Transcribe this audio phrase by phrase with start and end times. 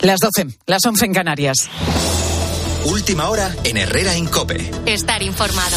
[0.00, 1.68] Las 12, las 11 en Canarias.
[2.86, 4.70] Última hora en Herrera en Cope.
[4.86, 5.76] Estar informado.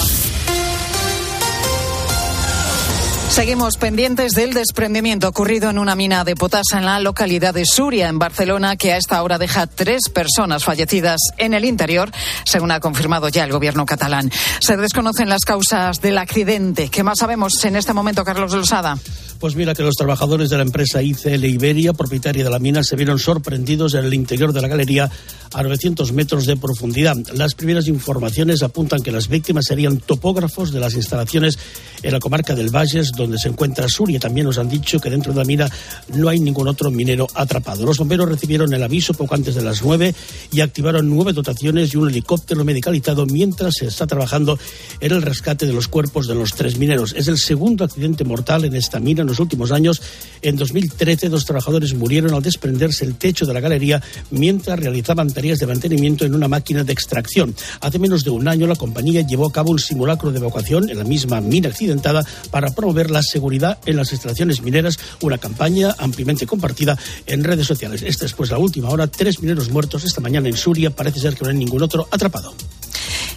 [3.30, 8.10] Seguimos pendientes del desprendimiento ocurrido en una mina de potasa en la localidad de Suria,
[8.10, 12.12] en Barcelona, que a esta hora deja tres personas fallecidas en el interior,
[12.44, 14.32] según ha confirmado ya el gobierno catalán.
[14.60, 16.90] Se desconocen las causas del accidente.
[16.90, 18.98] ¿Qué más sabemos en este momento, Carlos Losada?
[19.40, 22.98] Pues mira que los trabajadores de la empresa ICL Iberia, propietaria de la mina, se
[22.98, 25.10] vieron sorprendidos en el interior de la galería
[25.54, 27.16] a 900 metros de profundidad.
[27.34, 31.58] Las primeras informaciones apuntan que las víctimas serían topógrafos de las instalaciones
[32.04, 34.20] en la comarca del Valles, donde se encuentra Suria.
[34.20, 35.70] También nos han dicho que dentro de la mina
[36.14, 37.86] no hay ningún otro minero atrapado.
[37.86, 40.14] Los bomberos recibieron el aviso poco antes de las nueve
[40.52, 44.60] y activaron nueve dotaciones y un helicóptero medicalizado mientras se está trabajando
[45.00, 47.14] en el rescate de los cuerpos de los tres mineros.
[47.16, 50.02] Es el segundo accidente mortal en esta mina los últimos años.
[50.42, 54.02] En 2013, dos trabajadores murieron al desprenderse el techo de la galería
[54.32, 57.56] mientras realizaban tareas de mantenimiento en una máquina de extracción.
[57.82, 60.98] Hace menos de un año, la compañía llevó a cabo un simulacro de evacuación en
[60.98, 66.46] la misma mina accidentada para promover la seguridad en las instalaciones mineras, una campaña ampliamente
[66.46, 68.02] compartida en redes sociales.
[68.02, 71.36] Esta es pues la última hora, tres mineros muertos esta mañana en Suria, parece ser
[71.36, 72.54] que no hay ningún otro atrapado.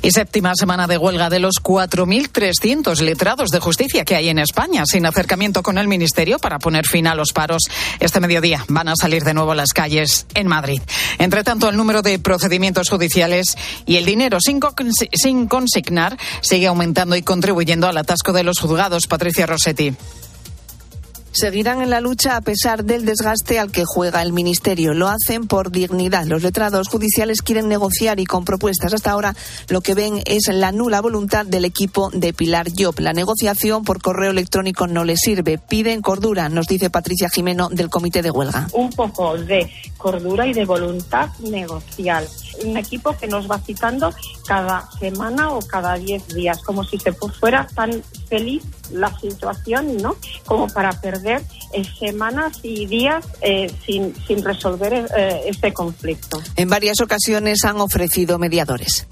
[0.04, 4.82] Y séptima semana de huelga de los 4.300 letrados de justicia que hay en España,
[4.84, 7.62] sin acercamiento con el Ministerio para poner fin a los paros.
[8.00, 10.80] Este mediodía van a salir de nuevo las calles en Madrid.
[11.18, 14.60] Entre tanto, el número de procedimientos judiciales y el dinero sin,
[15.12, 19.06] sin consignar sigue aumentando y contribuyendo al atasco de los juzgados.
[19.06, 19.94] Patricia Rossetti
[21.32, 24.94] seguirán en la lucha a pesar del desgaste al que juega el Ministerio.
[24.94, 26.26] Lo hacen por dignidad.
[26.26, 28.94] Los letrados judiciales quieren negociar y con propuestas.
[28.94, 29.34] Hasta ahora
[29.68, 33.00] lo que ven es la nula voluntad del equipo de Pilar Job.
[33.00, 35.58] La negociación por correo electrónico no les sirve.
[35.58, 38.68] Piden cordura, nos dice Patricia Jimeno del Comité de Huelga.
[38.72, 42.28] Un poco de cordura y de voluntad negocial.
[42.64, 44.12] Un equipo que nos va citando
[44.46, 48.62] cada semana o cada diez días, como si se fuera tan feliz
[48.92, 50.16] la situación, ¿no?
[50.44, 56.40] Como para perder eh, semanas y días eh, sin, sin, resolver eh, este conflicto.
[56.56, 59.06] En varias ocasiones han ofrecido mediadores.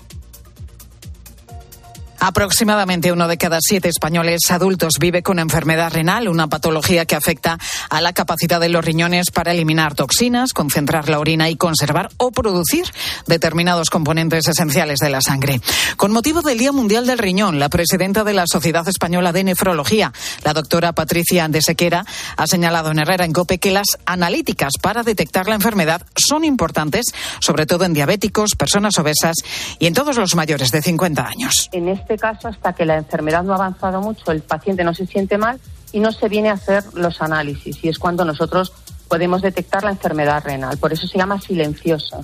[2.20, 7.58] Aproximadamente uno de cada siete españoles adultos vive con enfermedad renal, una patología que afecta
[7.88, 12.30] a la capacidad de los riñones para eliminar toxinas, concentrar la orina y conservar o
[12.30, 12.84] producir
[13.26, 15.62] determinados componentes esenciales de la sangre.
[15.96, 20.12] Con motivo del Día Mundial del Riñón, la presidenta de la Sociedad Española de Nefrología,
[20.44, 22.04] la doctora Patricia Andesequera,
[22.36, 27.06] ha señalado en Herrera en COPE que las analíticas para detectar la enfermedad son importantes,
[27.40, 29.36] sobre todo en diabéticos, personas obesas
[29.78, 31.70] y en todos los mayores de 50 años.
[31.72, 35.38] Este caso, hasta que la enfermedad no ha avanzado mucho, el paciente no se siente
[35.38, 35.60] mal
[35.92, 37.82] y no se viene a hacer los análisis.
[37.82, 38.72] Y es cuando nosotros
[39.08, 40.78] podemos detectar la enfermedad renal.
[40.78, 42.18] Por eso se llama silenciosa.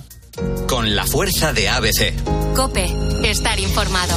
[0.67, 2.13] Con la fuerza de ABC.
[2.55, 2.85] Cope,
[3.23, 4.15] estar informado.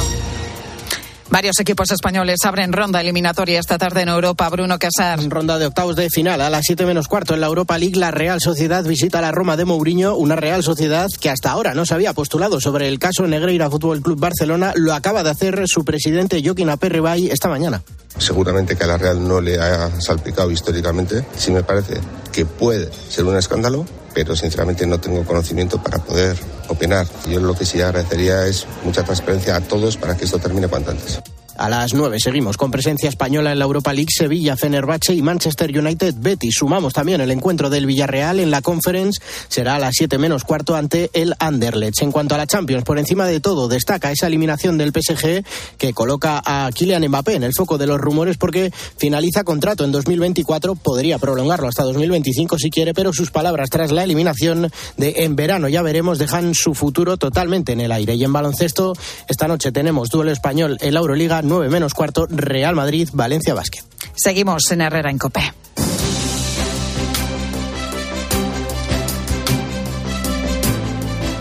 [1.31, 4.49] Varios equipos españoles abren ronda eliminatoria esta tarde en Europa.
[4.49, 5.17] Bruno Casar.
[5.29, 7.97] Ronda de octavos de final a las 7 menos cuarto en la Europa League.
[7.97, 11.85] La Real Sociedad visita la Roma de Mourinho, una Real Sociedad que hasta ahora no
[11.85, 14.73] se había postulado sobre el caso Negreira Fútbol Club Barcelona.
[14.75, 17.81] Lo acaba de hacer su presidente Joaquín Aperribay esta mañana.
[18.17, 21.25] Seguramente que a la Real no le ha salpicado históricamente.
[21.37, 22.01] Sí me parece
[22.33, 27.05] que puede ser un escándalo, pero sinceramente no tengo conocimiento para poder opinar.
[27.27, 30.91] Yo lo que sí agradecería es mucha transparencia a todos para que esto termine cuanto
[30.91, 31.19] antes.
[31.61, 35.69] A las 9 seguimos con presencia española en la Europa League, Sevilla, Fenerbahce y Manchester
[35.77, 36.55] United Betis.
[36.57, 39.21] Sumamos también el encuentro del Villarreal en la Conference.
[39.47, 42.01] Será a las 7 menos cuarto ante el Anderlecht.
[42.01, 45.45] En cuanto a la Champions, por encima de todo, destaca esa eliminación del PSG
[45.77, 49.91] que coloca a Kylian Mbappé en el foco de los rumores porque finaliza contrato en
[49.91, 50.73] 2024.
[50.73, 55.67] Podría prolongarlo hasta 2025 si quiere, pero sus palabras tras la eliminación de en verano,
[55.67, 58.15] ya veremos, dejan su futuro totalmente en el aire.
[58.15, 58.93] Y en baloncesto,
[59.27, 63.81] esta noche tenemos duelo español en la Euroliga 9 menos cuarto, Real Madrid, Valencia Basket.
[64.15, 65.41] Seguimos en Herrera en Copé.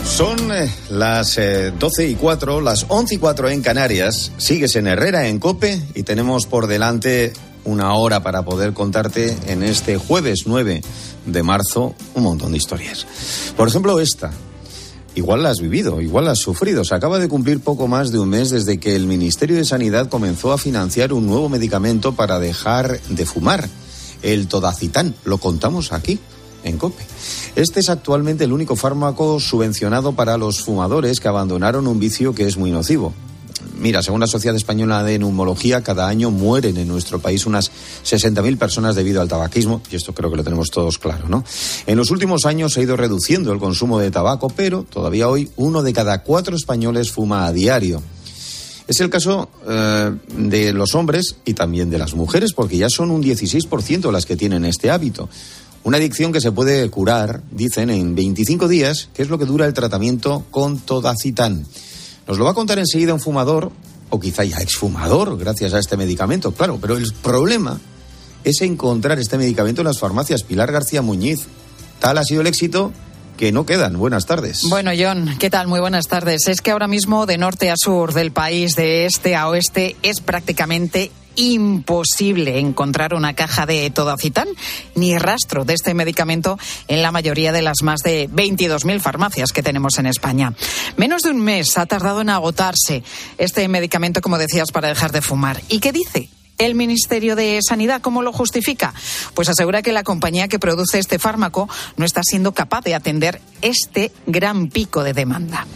[0.04, 4.32] Son eh, las 12 eh, y 4, las 11 y 4 en Canarias.
[4.36, 9.62] Sigues en Herrera en Cope y tenemos por delante una hora para poder contarte en
[9.62, 10.82] este jueves 9
[11.24, 13.06] de marzo un montón de historias.
[13.56, 14.32] Por ejemplo, esta,
[15.14, 16.84] Igual la has vivido, igual la has sufrido.
[16.84, 20.08] Se acaba de cumplir poco más de un mes desde que el Ministerio de Sanidad
[20.08, 23.68] comenzó a financiar un nuevo medicamento para dejar de fumar,
[24.22, 25.14] el Todacitán.
[25.24, 26.20] Lo contamos aquí,
[26.62, 27.02] en COPE.
[27.56, 32.46] Este es actualmente el único fármaco subvencionado para los fumadores que abandonaron un vicio que
[32.46, 33.12] es muy nocivo.
[33.78, 37.70] Mira, según la Sociedad Española de Neumología, cada año mueren en nuestro país unas
[38.04, 41.44] 60.000 personas debido al tabaquismo, y esto creo que lo tenemos todos claro, ¿no?
[41.86, 45.50] En los últimos años se ha ido reduciendo el consumo de tabaco, pero todavía hoy
[45.56, 48.02] uno de cada cuatro españoles fuma a diario.
[48.86, 53.12] Es el caso eh, de los hombres y también de las mujeres, porque ya son
[53.12, 55.28] un 16% las que tienen este hábito.
[55.82, 59.64] Una adicción que se puede curar, dicen, en 25 días, que es lo que dura
[59.64, 61.64] el tratamiento con Todacitán.
[62.30, 63.72] Nos lo va a contar enseguida un fumador,
[64.08, 67.80] o quizá ya exfumador, gracias a este medicamento, claro, pero el problema
[68.44, 70.44] es encontrar este medicamento en las farmacias.
[70.44, 71.48] Pilar García Muñiz,
[71.98, 72.92] tal ha sido el éxito
[73.36, 73.98] que no quedan.
[73.98, 74.62] Buenas tardes.
[74.68, 75.66] Bueno, John, ¿qué tal?
[75.66, 76.46] Muy buenas tardes.
[76.46, 80.20] Es que ahora mismo de norte a sur del país, de este a oeste, es
[80.20, 84.48] prácticamente imposible encontrar una caja de Todacitán
[84.94, 89.62] ni rastro de este medicamento en la mayoría de las más de 22.000 farmacias que
[89.62, 90.54] tenemos en España.
[90.96, 93.02] Menos de un mes ha tardado en agotarse
[93.38, 95.60] este medicamento, como decías, para dejar de fumar.
[95.68, 96.28] ¿Y qué dice?
[96.60, 98.02] el Ministerio de Sanidad.
[98.02, 98.92] ¿Cómo lo justifica?
[99.34, 103.40] Pues asegura que la compañía que produce este fármaco no está siendo capaz de atender
[103.62, 105.66] este gran pico de demanda.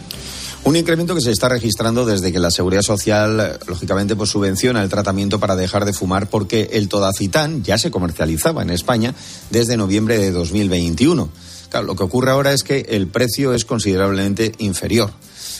[0.65, 4.89] Un incremento que se está registrando desde que la Seguridad Social, lógicamente, pues subvenciona el
[4.89, 9.13] tratamiento para dejar de fumar porque el Todacitán ya se comercializaba en España
[9.51, 11.29] desde noviembre de 2021.
[11.69, 15.11] Claro, lo que ocurre ahora es que el precio es considerablemente inferior.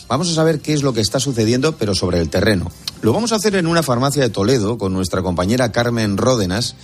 [0.07, 2.71] Vamos a saber qué es lo que está sucediendo, pero sobre el terreno.
[3.03, 6.75] Lo vamos a hacer en una farmacia de Toledo con nuestra compañera Carmen Ródenas.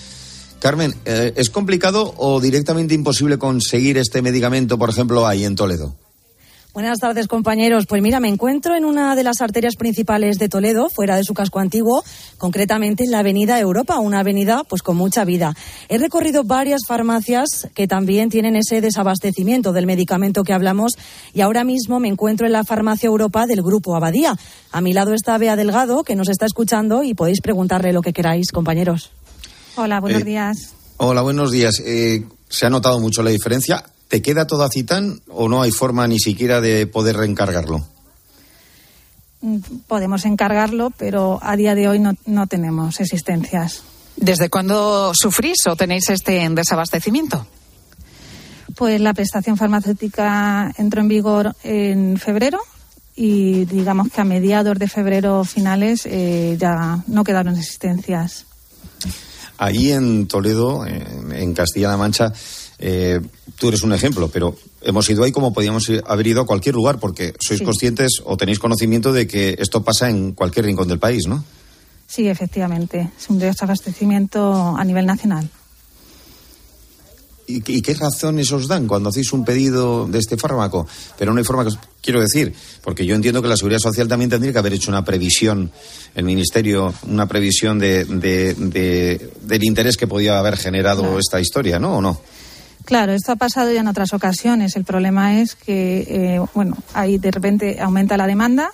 [0.60, 5.96] Carmen, eh, ¿es complicado o directamente imposible conseguir este medicamento, por ejemplo, ahí en Toledo?
[6.74, 7.86] Buenas tardes, compañeros.
[7.86, 11.34] Pues mira, me encuentro en una de las arterias principales de Toledo, fuera de su
[11.34, 12.02] casco antiguo,
[12.38, 15.54] concretamente en la Avenida Europa, una avenida pues con mucha vida.
[15.90, 20.94] He recorrido varias farmacias que también tienen ese desabastecimiento del medicamento que hablamos
[21.34, 24.38] y ahora mismo me encuentro en la farmacia Europa del grupo Abadía.
[24.72, 28.14] A mi lado está Bea Delgado, que nos está escuchando y podéis preguntarle lo que
[28.14, 29.12] queráis, compañeros.
[29.76, 30.74] Hola, buenos eh, días.
[30.96, 31.82] Hola, buenos días.
[31.86, 33.84] Eh, ¿Se ha notado mucho la diferencia?
[34.12, 37.88] ¿Te queda todo Citán o no hay forma ni siquiera de poder reencargarlo?
[39.40, 43.84] Mm, podemos encargarlo, pero a día de hoy no, tenemos existencias.
[44.18, 47.48] ¿Desde cuándo sufrís o tenéis este desabastecimiento?
[48.76, 52.60] Pues la prestación farmacéutica entró en vigor en febrero
[53.16, 58.46] y digamos que a mediados de febrero finales eh, ya no quedaron existencias.
[59.58, 62.34] Allí en Toledo, en Castilla-La Mancha,
[62.82, 63.22] eh,
[63.58, 67.00] tú eres un ejemplo, pero hemos ido ahí como podíamos haber ido a cualquier lugar,
[67.00, 71.28] porque sois conscientes o tenéis conocimiento de que esto pasa en cualquier rincón del país,
[71.28, 71.44] ¿no?
[72.08, 73.12] Sí, efectivamente.
[73.18, 75.50] Es un desabastecimiento a nivel nacional.
[77.48, 80.88] ¿Y, qué razones os dan cuando hacéis un pedido de este fármaco?
[81.18, 84.30] Pero no hay forma que quiero decir, porque yo entiendo que la Seguridad Social también
[84.30, 85.72] tendría que haber hecho una previsión,
[86.16, 91.98] el Ministerio, una previsión de, del interés que podía haber generado esta historia, ¿no?
[91.98, 92.22] ¿O no?
[92.86, 94.76] Claro, esto ha pasado ya en otras ocasiones.
[94.76, 98.72] El problema es que, eh, bueno, ahí de repente aumenta la demanda,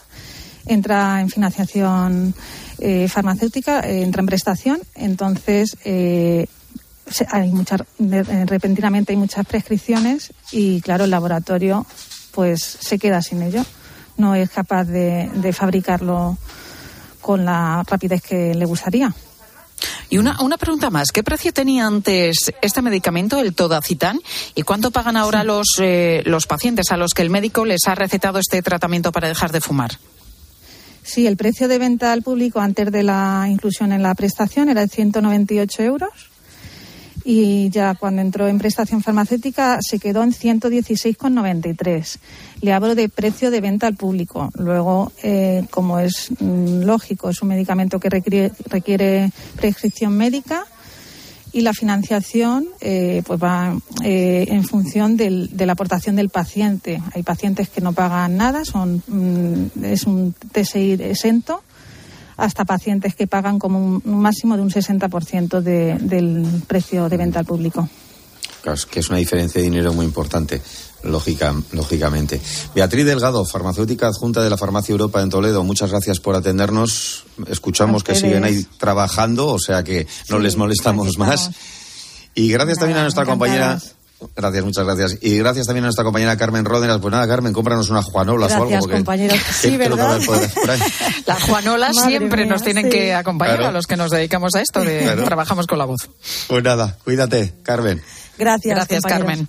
[0.65, 2.33] entra en financiación
[2.80, 11.06] eh, farmacéutica, eh, entra en prestación, entonces hay muchas, repentinamente hay muchas prescripciones y, claro,
[11.06, 11.86] el laboratorio
[12.31, 13.63] pues se queda sin ello.
[14.18, 16.38] No es capaz de fabricarlo
[17.21, 19.13] con la rapidez que le gustaría.
[20.10, 21.12] Y una, una pregunta más.
[21.12, 24.20] ¿Qué precio tenía antes este medicamento, el Todacitán?
[24.56, 27.96] ¿Y cuánto pagan ahora los, eh, los pacientes a los que el médico les ha
[27.96, 30.00] recetado este tratamiento para dejar de fumar?
[31.04, 34.81] Sí, el precio de venta al público antes de la inclusión en la prestación era
[34.81, 36.12] de 198 euros
[37.24, 42.19] y ya cuando entró en prestación farmacéutica se quedó en 116,93.
[42.61, 44.49] Le hablo de precio de venta al público.
[44.56, 50.66] Luego, eh, como es mm, lógico, es un medicamento que requiere, prescripción médica
[51.54, 57.02] y la financiación eh, pues va eh, en función de la aportación del paciente.
[57.14, 61.61] Hay pacientes que no pagan nada, son mm, es un TSI exento
[62.37, 67.45] hasta pacientes que pagan como un, máximo de un 60% del precio de venta al
[67.45, 67.90] público.
[68.92, 70.61] Que es una diferencia de dinero muy importante,
[71.07, 72.42] lógica, lógicamente.
[72.76, 77.26] Beatriz Delgado, farmacéutica adjunta de la Farmacia Europa en Toledo, muchas gracias por atendernos.
[77.47, 81.52] Escuchamos que siguen ahí trabajando, o sea que no les molestamos más.
[82.35, 83.80] Y gracias también a nuestra compañera
[84.35, 85.18] Gracias, muchas gracias.
[85.21, 86.97] Y gracias también a nuestra compañera Carmen Ródenas.
[86.99, 88.90] Pues nada, Carmen, cómpranos unas juanolas o algo.
[88.90, 89.40] compañeros.
[89.52, 90.19] Sí, ¿verdad?
[91.26, 95.16] Las juanolas siempre nos tienen que acompañar a los que nos dedicamos a esto, de
[95.23, 96.09] trabajamos con la voz.
[96.47, 98.02] Pues nada, cuídate, Carmen.
[98.37, 99.47] Gracias, Gracias, Carmen.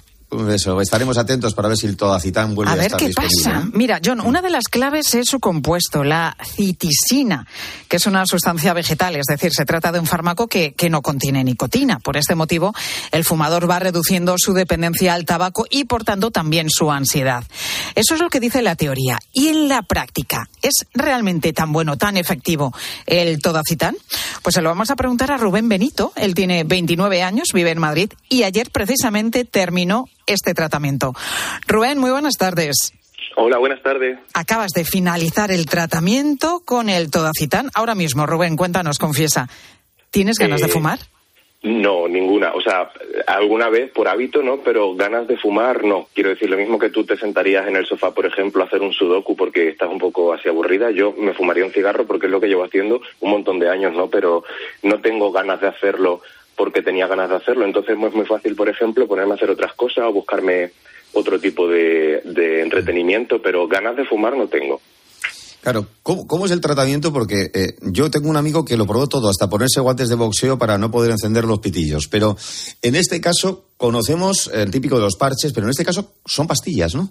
[0.50, 3.44] Eso, estaremos atentos para ver si el todacitán vuelve a, a ver estar qué disponible,
[3.44, 3.60] pasa.
[3.60, 3.70] ¿no?
[3.72, 7.46] Mira, John, una de las claves es su compuesto, la citisina,
[7.88, 11.00] que es una sustancia vegetal, es decir, se trata de un fármaco que, que no
[11.00, 11.98] contiene nicotina.
[11.98, 12.74] Por este motivo,
[13.10, 17.44] el fumador va reduciendo su dependencia al tabaco y, por tanto, también su ansiedad.
[17.94, 19.18] Eso es lo que dice la teoría.
[19.32, 20.48] ¿Y en la práctica?
[20.60, 22.74] ¿Es realmente tan bueno, tan efectivo
[23.06, 23.96] el todacitán?
[24.42, 26.12] Pues se lo vamos a preguntar a Rubén Benito.
[26.16, 31.14] Él tiene 29 años, vive en Madrid y ayer precisamente terminó este tratamiento.
[31.66, 32.92] Rubén, muy buenas tardes.
[33.36, 34.18] Hola, buenas tardes.
[34.34, 37.70] Acabas de finalizar el tratamiento con el todacitán.
[37.74, 39.48] Ahora mismo, Rubén, cuéntanos, confiesa.
[40.10, 40.98] ¿Tienes ganas de Eh, fumar?
[41.62, 42.52] No, ninguna.
[42.54, 42.88] O sea,
[43.26, 44.58] alguna vez por hábito, ¿no?
[44.58, 46.06] Pero ganas de fumar, no.
[46.14, 48.80] Quiero decir, lo mismo que tú te sentarías en el sofá, por ejemplo, a hacer
[48.80, 50.90] un sudoku porque estás un poco así aburrida.
[50.92, 53.92] Yo me fumaría un cigarro porque es lo que llevo haciendo un montón de años,
[53.92, 54.08] ¿no?
[54.08, 54.44] Pero
[54.84, 56.22] no tengo ganas de hacerlo
[56.58, 57.64] porque tenía ganas de hacerlo.
[57.64, 60.72] Entonces es muy fácil, por ejemplo, ponerme a hacer otras cosas o buscarme
[61.12, 62.20] otro tipo de,
[62.62, 64.80] entretenimiento, pero ganas de fumar no tengo.
[65.62, 67.12] Claro, ¿cómo, cómo es el tratamiento?
[67.12, 70.58] Porque eh, yo tengo un amigo que lo probó todo, hasta ponerse guantes de boxeo
[70.58, 72.08] para no poder encender los pitillos.
[72.08, 72.36] Pero
[72.82, 76.94] en este caso conocemos el típico de los parches, pero en este caso son pastillas,
[76.94, 77.10] ¿no?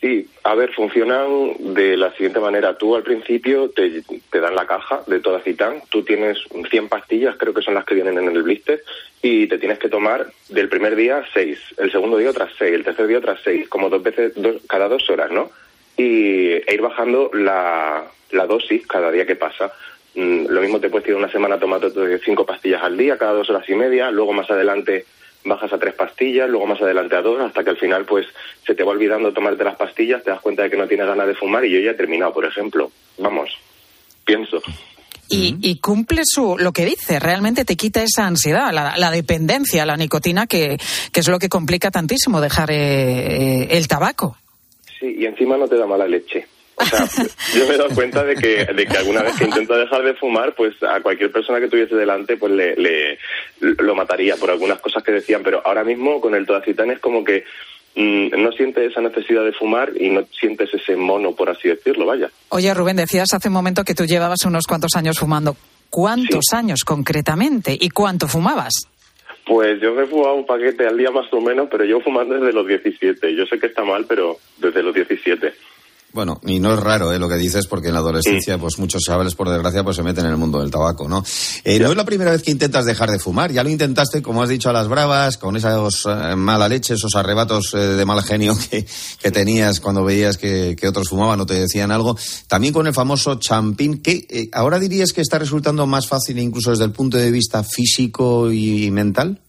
[0.00, 2.78] Sí, a ver, funcionan de la siguiente manera.
[2.78, 6.38] Tú al principio te, te dan la caja de toda citán, tú tienes
[6.70, 8.80] 100 pastillas, creo que son las que vienen en el blister,
[9.22, 12.84] y te tienes que tomar del primer día 6, el segundo día otras 6, el
[12.84, 15.50] tercer día otras 6, como dos veces, dos- cada dos horas, ¿no?
[15.96, 19.72] Y e ir bajando la, la dosis cada día que pasa.
[20.14, 21.90] Mm, lo mismo te puedes tirar una semana tomando
[22.24, 25.06] cinco pastillas al día, cada dos horas y media, luego más adelante
[25.48, 28.26] bajas a tres pastillas, luego más adelante a dos, hasta que al final pues
[28.66, 31.26] se te va olvidando tomarte las pastillas, te das cuenta de que no tienes ganas
[31.26, 32.90] de fumar y yo ya he terminado, por ejemplo.
[33.18, 33.50] Vamos,
[34.24, 34.62] pienso.
[35.30, 39.82] Y, y cumple su lo que dice, realmente te quita esa ansiedad, la, la dependencia
[39.82, 40.78] a la nicotina, que,
[41.12, 44.38] que es lo que complica tantísimo dejar eh, eh, el tabaco.
[44.98, 46.46] Sí, y encima no te da mala leche.
[46.80, 47.06] O sea,
[47.54, 50.14] yo me he dado cuenta de que, de que alguna vez que intento dejar de
[50.14, 53.18] fumar, pues a cualquier persona que tuviese delante, pues le, le-
[53.60, 55.42] lo mataría por algunas cosas que decían.
[55.42, 57.44] Pero ahora mismo con el todacitán es como que
[57.96, 62.06] mm, no sientes esa necesidad de fumar y no sientes ese mono, por así decirlo,
[62.06, 62.30] vaya.
[62.50, 65.56] Oye, Rubén, decías hace un momento que tú llevabas unos cuantos años fumando.
[65.90, 67.76] ¿Cuántos años concretamente?
[67.80, 68.74] ¿Y cuánto fumabas?
[69.46, 72.34] Pues yo me he fumado un paquete al día más o menos, pero yo fumando
[72.34, 73.34] desde los 17.
[73.34, 75.54] Yo sé que está mal, pero desde los 17.
[76.12, 77.18] Bueno, y no es raro ¿eh?
[77.18, 80.24] lo que dices, porque en la adolescencia, pues muchos chavales, por desgracia, pues se meten
[80.24, 81.22] en el mundo del tabaco, ¿no?
[81.64, 84.42] Eh, no es la primera vez que intentas dejar de fumar, ya lo intentaste, como
[84.42, 88.22] has dicho, a las bravas, con esos eh, mala leche, esos arrebatos eh, de mal
[88.22, 88.86] genio que,
[89.20, 92.16] que tenías cuando veías que, que otros fumaban o te decían algo.
[92.46, 96.70] También con el famoso champín, que eh, ahora dirías que está resultando más fácil incluso
[96.70, 99.42] desde el punto de vista físico y mental.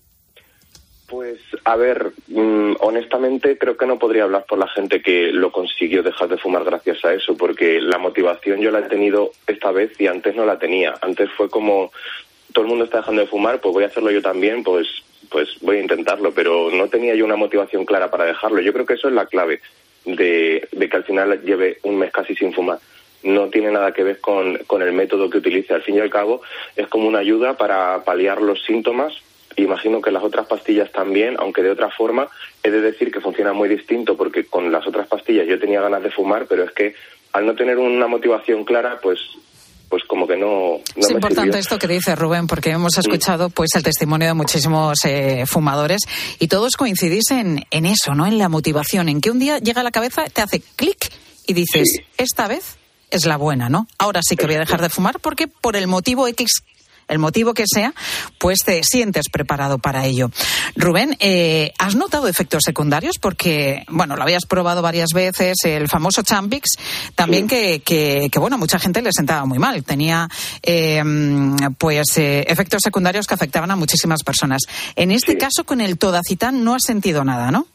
[1.70, 6.02] A ver, mm, honestamente creo que no podría hablar por la gente que lo consiguió
[6.02, 9.92] dejar de fumar gracias a eso, porque la motivación yo la he tenido esta vez
[10.02, 10.96] y antes no la tenía.
[11.00, 11.92] Antes fue como
[12.54, 14.88] todo el mundo está dejando de fumar, pues voy a hacerlo yo también, pues
[15.30, 18.62] pues voy a intentarlo, pero no tenía yo una motivación clara para dejarlo.
[18.62, 19.62] Yo creo que eso es la clave
[20.06, 22.80] de, de que al final lleve un mes casi sin fumar.
[23.22, 25.76] No tiene nada que ver con, con el método que utilice.
[25.76, 26.42] Al fin y al cabo,
[26.76, 29.22] es como una ayuda para paliar los síntomas
[29.64, 32.28] Imagino que las otras pastillas también, aunque de otra forma,
[32.64, 36.04] he de decir que funciona muy distinto porque con las otras pastillas yo tenía ganas
[36.04, 36.96] de fumar, pero es que
[37.34, 39.20] al no tener una motivación clara, pues
[39.90, 41.60] pues como que no, no es me importante sirvió.
[41.60, 46.02] esto que dice Rubén, porque hemos escuchado pues el testimonio de muchísimos eh, fumadores
[46.38, 48.28] y todos coincidís en, en eso, ¿no?
[48.28, 51.12] En la motivación, en que un día llega a la cabeza, te hace clic
[51.48, 52.78] y dices, esta vez
[53.10, 53.88] es la buena, ¿no?
[53.98, 56.62] Ahora sí que voy a dejar de fumar porque por el motivo X
[57.10, 57.94] el motivo que sea,
[58.38, 60.32] pues te sientes preparado para ello.
[60.76, 63.18] Rubén, eh, ¿has notado efectos secundarios?
[63.20, 66.78] Porque, bueno, lo habías probado varias veces, el famoso Champix,
[67.16, 69.84] también que, que, que, bueno, a mucha gente le sentaba muy mal.
[69.84, 70.30] Tenía,
[70.62, 71.04] eh,
[71.78, 74.62] pues, eh, efectos secundarios que afectaban a muchísimas personas.
[74.96, 77.68] En este caso, con el Todacitán no has sentido nada, ¿no?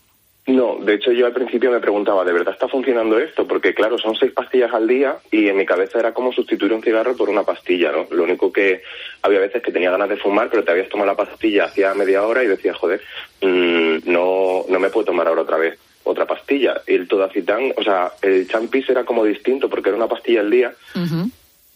[0.46, 3.46] No, de hecho yo al principio me preguntaba, ¿de verdad está funcionando esto?
[3.46, 6.82] Porque claro, son seis pastillas al día y en mi cabeza era como sustituir un
[6.82, 8.06] cigarro por una pastilla, ¿no?
[8.10, 8.82] Lo único que
[9.22, 12.24] había veces que tenía ganas de fumar, pero te habías tomado la pastilla hacía media
[12.24, 13.00] hora y decías, joder,
[13.40, 16.82] mmm, no, no me puedo tomar ahora otra vez otra pastilla.
[16.86, 20.50] Y el Todacitán, o sea, el Champis era como distinto porque era una pastilla al
[20.50, 20.74] día.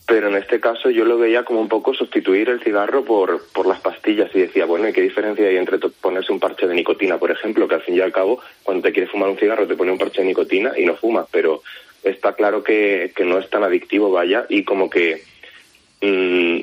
[0.08, 3.66] Pero en este caso yo lo veía como un poco sustituir el cigarro por, por
[3.66, 7.18] las pastillas y decía, bueno, ¿y qué diferencia hay entre ponerse un parche de nicotina,
[7.18, 7.68] por ejemplo?
[7.68, 9.98] Que al fin y al cabo, cuando te quieres fumar un cigarro te pone un
[9.98, 11.62] parche de nicotina y no fumas, pero
[12.02, 15.22] está claro que, que no es tan adictivo, vaya, y como que
[16.00, 16.60] mmm,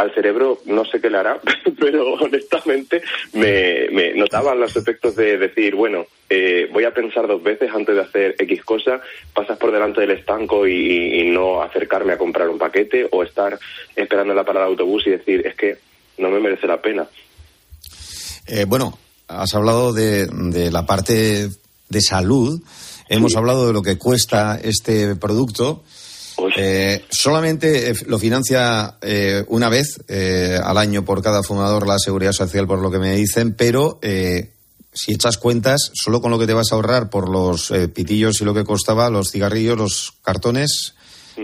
[0.00, 1.40] al cerebro no sé qué le hará,
[1.80, 3.02] pero honestamente
[3.34, 7.94] me, me notaban los efectos de decir, bueno, eh, voy a pensar dos veces antes
[7.94, 9.00] de hacer X cosa,
[9.34, 13.58] pasas por delante del estanco y, y no acercarme a comprar un paquete o estar
[13.94, 15.78] esperando en la parada de autobús y decir, es que
[16.18, 17.06] no me merece la pena.
[18.46, 21.48] Eh, bueno, has hablado de, de la parte
[21.88, 22.60] de salud,
[23.08, 25.82] hemos hablado de lo que cuesta este producto.
[26.56, 31.98] Eh, solamente eh, lo financia eh, una vez eh, al año por cada fumador la
[31.98, 34.50] seguridad social, por lo que me dicen, pero eh,
[34.92, 38.40] si echas cuentas, solo con lo que te vas a ahorrar por los eh, pitillos
[38.40, 40.94] y lo que costaba, los cigarrillos, los cartones,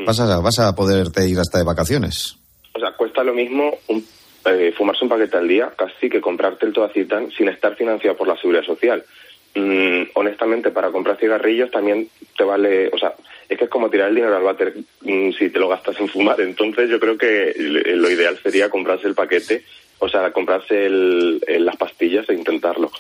[0.06, 2.36] vas, a, vas a poderte ir hasta de vacaciones.
[2.74, 4.04] O sea, cuesta lo mismo un-
[4.46, 8.28] eh, fumarse un paquete al día casi que comprarte el Todacitán sin estar financiado por
[8.28, 9.04] la seguridad social.
[9.56, 13.14] Mm, honestamente, para comprar cigarrillos también te vale, o sea,
[13.48, 16.08] es que es como tirar el dinero al váter mm, si te lo gastas en
[16.08, 16.40] fumar.
[16.40, 19.64] Entonces yo creo que l- lo ideal sería comprarse el paquete,
[19.98, 22.90] o sea, comprarse el- el- las pastillas e intentarlo.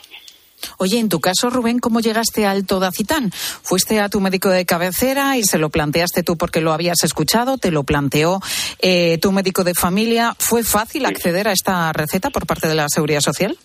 [0.78, 3.30] Oye, en tu caso, Rubén, ¿cómo llegaste al Todacitán?
[3.30, 7.58] ¿Fuiste a tu médico de cabecera y se lo planteaste tú porque lo habías escuchado?
[7.58, 8.40] ¿Te lo planteó
[8.80, 10.34] eh, tu médico de familia?
[10.38, 13.56] ¿Fue fácil acceder a esta receta por parte de la Seguridad Social?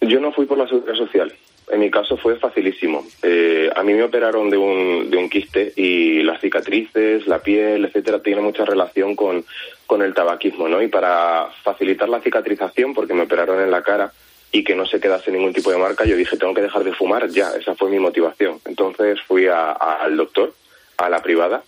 [0.00, 1.32] Yo no fui por la seguridad social.
[1.72, 3.06] En mi caso fue facilísimo.
[3.22, 7.84] Eh, a mí me operaron de un, de un quiste y las cicatrices, la piel,
[7.84, 9.44] etcétera, tiene mucha relación con,
[9.86, 10.82] con el tabaquismo, ¿no?
[10.82, 14.12] Y para facilitar la cicatrización, porque me operaron en la cara
[14.52, 16.92] y que no se quedase ningún tipo de marca, yo dije, tengo que dejar de
[16.92, 17.52] fumar ya.
[17.56, 18.58] Esa fue mi motivación.
[18.64, 20.52] Entonces fui a- al doctor,
[20.96, 21.62] a la privada,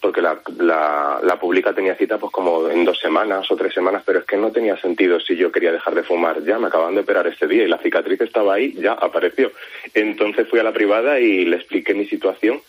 [0.00, 4.02] porque la, la, la pública tenía cita pues como en dos semanas o tres semanas,
[4.06, 6.44] pero es que no tenía sentido si yo quería dejar de fumar.
[6.44, 9.52] Ya me acaban de operar este día y la cicatriz estaba ahí, ya apareció.
[9.94, 12.60] Entonces fui a la privada y le expliqué mi situación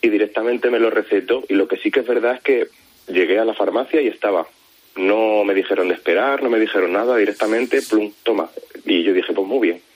[0.00, 2.68] y directamente me lo recetó y lo que sí que es verdad es que
[3.08, 4.46] llegué a la farmacia y estaba.
[4.96, 8.48] No me dijeron de esperar, no me dijeron nada, directamente, plum, toma.
[8.84, 9.87] Y yo dije, pues muy bien.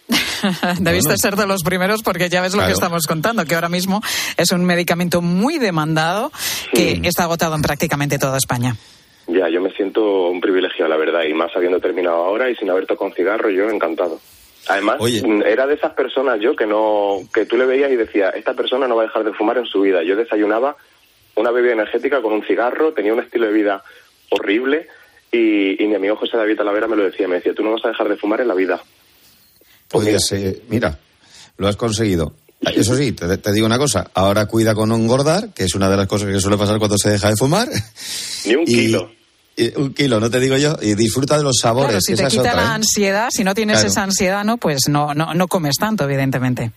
[0.80, 2.68] Debiste ser de los primeros porque ya ves lo Claro.
[2.68, 4.00] que estamos contando, que ahora mismo
[4.36, 6.30] es un medicamento muy demandado
[6.72, 8.76] que está agotado en prácticamente toda España.
[9.28, 12.68] Ya, yo me siento un privilegiado, la verdad, y más habiendo terminado ahora y sin
[12.70, 14.20] haber tocado un cigarro, yo encantado.
[14.68, 18.34] Además, mm, era de esas personas yo que no, que tú le veías y decías,
[18.36, 20.02] esta persona no va a dejar de fumar en su vida.
[20.04, 20.76] Yo desayunaba
[21.34, 23.82] una bebida energética con un cigarro, tenía un estilo de vida
[24.30, 24.86] horrible
[25.30, 27.84] y, y mi amigo José David Talavera me lo decía, me decía, tú no vas
[27.84, 28.80] a dejar de fumar en la vida.
[29.92, 30.98] Podías, eh, mira,
[31.58, 32.34] lo has conseguido.
[32.74, 35.90] Eso sí, te, te digo una cosa, ahora cuida con no engordar, que es una
[35.90, 37.68] de las cosas que suele pasar cuando se deja de fumar.
[38.46, 39.10] Ni un kilo.
[39.76, 41.88] un kilo, no te digo yo, y disfruta de los sabores.
[41.90, 42.74] Claro, si que te quita otra, la ¿eh?
[42.74, 43.88] ansiedad, si no tienes Claro.
[43.88, 46.70] esa ansiedad, no, pues no, no, no comes tanto, evidentemente.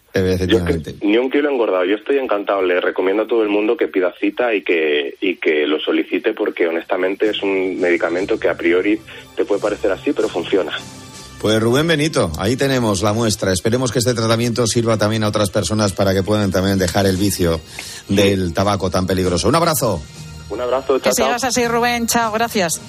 [1.03, 1.85] Ni un kilo engordado.
[1.85, 2.63] Yo estoy encantado.
[2.63, 6.33] Le recomiendo a todo el mundo que pida cita y que, y que lo solicite
[6.33, 8.99] porque honestamente es un medicamento que a priori
[9.35, 10.75] te puede parecer así, pero funciona.
[11.45, 13.53] Pues Rubén Benito, ahí tenemos la muestra.
[13.53, 17.17] Esperemos que este tratamiento sirva también a otras personas para que puedan también dejar el
[17.17, 17.61] vicio
[18.07, 19.47] del tabaco tan peligroso.
[19.47, 20.01] Un abrazo.
[20.49, 22.07] Un abrazo, Que sigas así, Rubén.
[22.07, 22.81] Chao, gracias.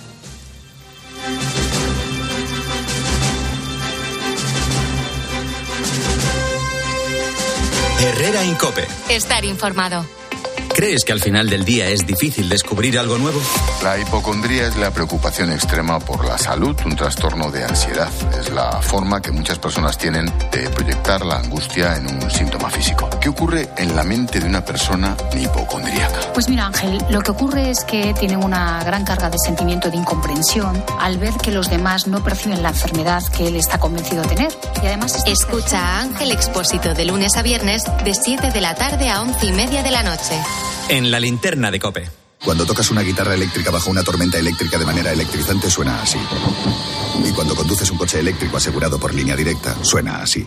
[8.01, 8.89] Herrera Incope.
[9.11, 10.07] Estar informado.
[10.77, 13.41] ¿Crees que al final del día es difícil descubrir algo nuevo?
[13.83, 18.11] La hipocondría es la preocupación extrema por la salud, un trastorno de ansiedad.
[18.39, 23.09] Es la forma que muchas personas tienen de proyectar la angustia en un síntoma físico.
[23.23, 26.35] ¿Qué ocurre en la mente de una persona hipocondríaca?
[26.35, 29.97] Pues mira, Ángel, lo que ocurre es que tienen una gran carga de sentimiento de
[29.97, 34.29] incomprensión al ver que los demás no perciben la enfermedad que él está convencido de
[34.29, 34.53] tener.
[34.83, 39.09] Y además Escucha a Ángel Expósito de lunes a viernes de 7 de la tarde
[39.09, 40.39] a 11 y media de la noche.
[40.89, 42.11] En la linterna de Cope.
[42.45, 46.19] Cuando tocas una guitarra eléctrica bajo una tormenta eléctrica de manera electrizante suena así.
[47.25, 50.47] Y cuando conduces un coche eléctrico asegurado por línea directa, suena así.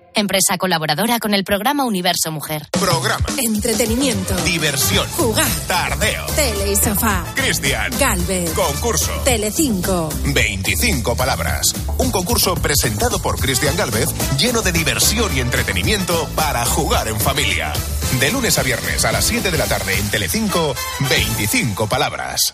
[0.13, 2.63] Empresa colaboradora con el programa Universo Mujer.
[2.71, 3.25] Programa.
[3.37, 4.35] Entretenimiento.
[4.43, 5.07] Diversión.
[5.09, 5.47] Jugar.
[5.67, 6.25] Tardeo.
[6.35, 7.25] Tele y sofá.
[7.35, 7.91] Cristian.
[7.99, 8.51] Galvez.
[8.53, 9.11] Concurso.
[9.23, 10.09] Telecinco.
[10.33, 11.73] 25 palabras.
[11.97, 17.73] Un concurso presentado por Cristian Galvez lleno de diversión y entretenimiento para jugar en familia.
[18.19, 20.75] De lunes a viernes a las 7 de la tarde en Telecinco,
[21.09, 22.53] 25 palabras.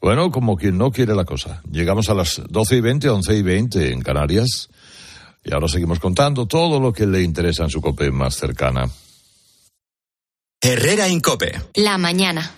[0.00, 1.62] Bueno, como quien no quiere la cosa.
[1.70, 4.68] Llegamos a las 12 y 20, 11 y 20 en Canarias.
[5.48, 8.90] Y ahora seguimos contando todo lo que le interesa en su COPE más cercana.
[10.60, 11.60] Herrera Incope.
[11.74, 12.50] La mañana.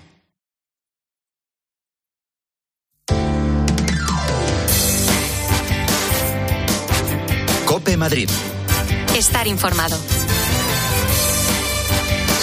[7.66, 8.30] Cope Madrid.
[9.14, 9.98] Estar informado.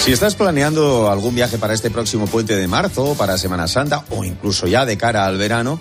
[0.04, 4.22] Si estás planeando algún viaje para este próximo puente de marzo, para Semana Santa o
[4.22, 5.80] incluso ya de cara al verano,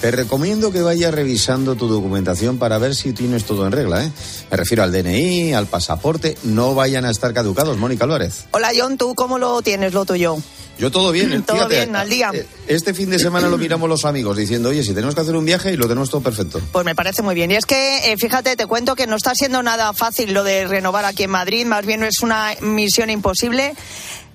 [0.00, 4.04] te recomiendo que vayas revisando tu documentación para ver si tienes todo en regla.
[4.04, 4.10] ¿eh?
[4.50, 7.76] Me refiero al DNI, al pasaporte, no vayan a estar caducados.
[7.78, 8.44] Mónica Álvarez.
[8.52, 10.36] Hola John, ¿tú cómo lo tienes lo tuyo?
[10.78, 11.42] Yo todo bien.
[11.46, 12.30] Todo Fíjate, bien, al día.
[12.34, 15.34] eh, Este fin de semana lo miramos los amigos diciendo, oye, si tenemos que hacer
[15.34, 16.60] un viaje y lo tenemos todo perfecto.
[16.70, 17.50] Pues me parece muy bien.
[17.50, 20.66] Y es que, eh, fíjate, te cuento que no está siendo nada fácil lo de
[20.66, 23.74] renovar aquí en Madrid, más bien es una misión imposible.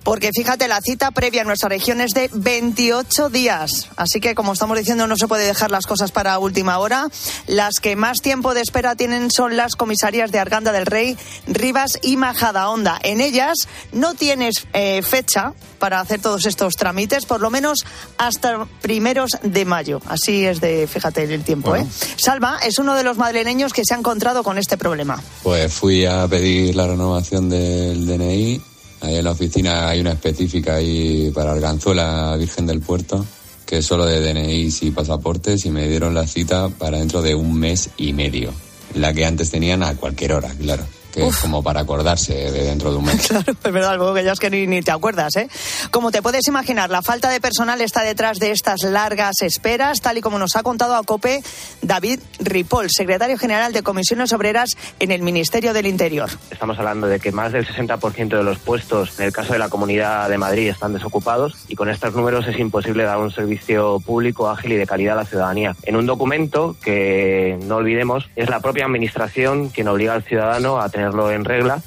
[0.03, 3.89] Porque fíjate, la cita previa en nuestra región es de 28 días.
[3.95, 7.07] Así que, como estamos diciendo, no se puede dejar las cosas para última hora.
[7.47, 11.99] Las que más tiempo de espera tienen son las comisarías de Arganda del Rey, Rivas
[12.01, 12.99] y Majadahonda.
[13.03, 17.85] En ellas no tienes eh, fecha para hacer todos estos trámites, por lo menos
[18.17, 20.01] hasta primeros de mayo.
[20.07, 21.75] Así es de, fíjate, el tiempo.
[21.75, 21.85] ¿eh?
[22.17, 25.21] Salva es uno de los madrileños que se ha encontrado con este problema.
[25.43, 28.70] Pues fui a pedir la renovación del DNI.
[29.01, 33.25] Ahí en la oficina hay una específica ahí para Arganzuela, Virgen del Puerto,
[33.65, 37.35] que es solo de DNIs y pasaportes y me dieron la cita para dentro de
[37.35, 38.53] un mes y medio.
[38.93, 40.83] La que antes tenían a cualquier hora, claro.
[41.11, 43.27] Que es como para acordarse de dentro de un mes.
[43.31, 45.47] Claro, es verdad, algo que ya es que ni, ni te acuerdas, ¿eh?
[45.89, 50.17] Como te puedes imaginar, la falta de personal está detrás de estas largas esperas, tal
[50.17, 51.43] y como nos ha contado a COPE
[51.81, 56.29] David Ripoll, secretario general de Comisiones Obreras en el Ministerio del Interior.
[56.49, 59.69] Estamos hablando de que más del 60% de los puestos, en el caso de la
[59.69, 64.49] Comunidad de Madrid, están desocupados y con estos números es imposible dar un servicio público
[64.49, 65.75] ágil y de calidad a la ciudadanía.
[65.83, 70.89] En un documento que, no olvidemos, es la propia Administración quien obliga al ciudadano a
[71.01, 71.81] tenerlo en regla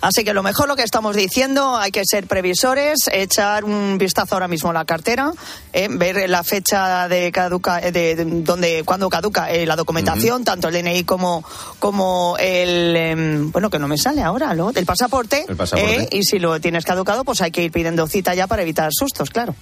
[0.00, 4.34] Así que lo mejor lo que estamos diciendo, hay que ser previsores, echar un vistazo
[4.34, 5.32] ahora mismo a la cartera,
[5.72, 10.44] eh, ver la fecha de caduca, eh, de, de donde cuando caduca eh, la documentación,
[10.44, 11.42] tanto el DNI como
[11.78, 16.02] como el em, bueno que no me sale ahora, lo del pasaporte, El pasaporte.
[16.02, 18.90] eh, y si lo tienes caducado, pues hay que ir pidiendo cita ya para evitar
[18.92, 19.54] sustos, claro.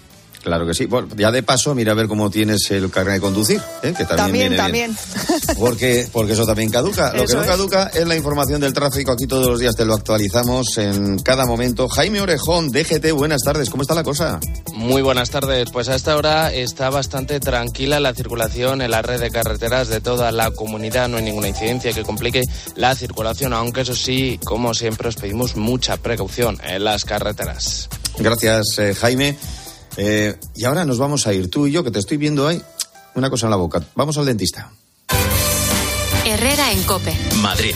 [0.43, 0.87] Claro que sí.
[0.87, 3.93] Bueno, ya de paso, mira a ver cómo tienes el carnet de conducir, ¿eh?
[3.97, 4.97] que también, También, viene bien.
[4.97, 5.57] también.
[5.59, 7.13] Porque, porque eso también caduca.
[7.13, 7.47] Lo que no es.
[7.47, 9.13] caduca es la información del tráfico.
[9.13, 11.89] Aquí todos los días te lo actualizamos en cada momento.
[11.89, 13.69] Jaime Orejón, DGT, buenas tardes.
[13.69, 14.41] ¿Cómo está la cosa?
[14.75, 15.71] Muy buenas tardes.
[15.71, 20.01] Pues a esta hora está bastante tranquila la circulación en la red de carreteras de
[20.01, 21.09] toda la comunidad.
[21.09, 22.43] No hay ninguna incidencia que complique
[22.77, 27.89] la circulación, aunque eso sí, como siempre, os pedimos mucha precaución en las carreteras.
[28.19, 29.37] Gracias, eh, Jaime.
[30.03, 32.63] Eh, y ahora nos vamos a ir tú y yo, que te estoy viendo ahí.
[33.15, 33.85] Una cosa en la boca.
[33.95, 34.73] Vamos al dentista.
[36.25, 37.15] Herrera en Cope.
[37.43, 37.75] Madrid.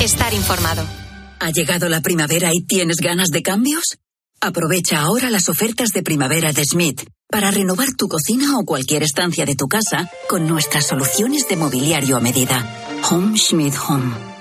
[0.00, 0.84] Estar informado.
[1.38, 3.98] ¿Ha llegado la primavera y tienes ganas de cambios?
[4.40, 9.46] Aprovecha ahora las ofertas de primavera de Schmidt para renovar tu cocina o cualquier estancia
[9.46, 12.98] de tu casa con nuestras soluciones de mobiliario a medida.
[13.08, 14.35] Home Schmidt Home.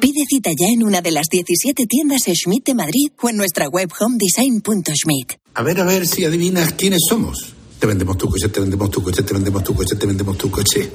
[0.00, 3.68] Pide cita ya en una de las 17 tiendas Schmidt de Madrid o en nuestra
[3.68, 5.34] web homedesign.schmidt.
[5.54, 7.54] A ver, a ver si adivinas quiénes somos.
[7.78, 10.50] Te vendemos tu coche, te vendemos tu coche, te vendemos tu coche, te vendemos tu
[10.50, 10.90] coche.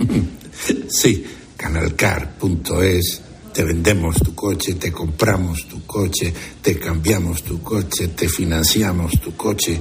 [0.87, 1.23] sí,
[1.57, 3.21] canalcar.es.
[3.53, 9.35] Te vendemos tu coche, te compramos tu coche, te cambiamos tu coche, te financiamos tu
[9.35, 9.77] coche.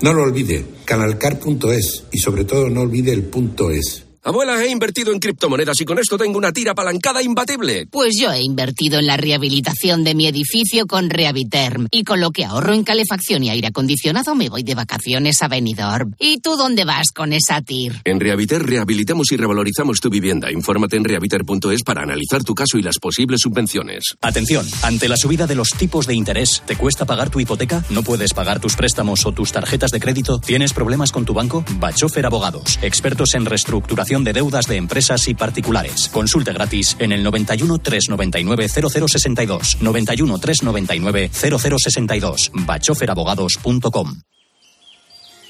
[0.00, 4.04] No lo olvide, canalcar.es y sobre todo no olvide el punto es.
[4.22, 7.86] Abuela, he invertido en criptomonedas y con esto tengo una tira apalancada imbatible.
[7.90, 11.86] Pues yo he invertido en la rehabilitación de mi edificio con Rehabiterm.
[11.90, 15.48] Y con lo que ahorro en calefacción y aire acondicionado me voy de vacaciones a
[15.48, 16.16] Benidorm.
[16.18, 18.02] ¿Y tú dónde vas con esa TIR?
[18.04, 20.52] En Rehabiter rehabilitamos y revalorizamos tu vivienda.
[20.52, 24.16] Infórmate en rehabiter.es para analizar tu caso y las posibles subvenciones.
[24.20, 27.82] Atención, ante la subida de los tipos de interés, ¿te cuesta pagar tu hipoteca?
[27.88, 30.40] ¿No puedes pagar tus préstamos o tus tarjetas de crédito?
[30.40, 31.64] ¿Tienes problemas con tu banco?
[31.78, 36.08] Bachofer Abogados, expertos en reestructuración de deudas de empresas y particulares.
[36.08, 39.78] Consulte gratis en el 91 399 0062.
[39.80, 42.50] 91 399 0062.
[42.54, 44.22] bachoferabogados.com.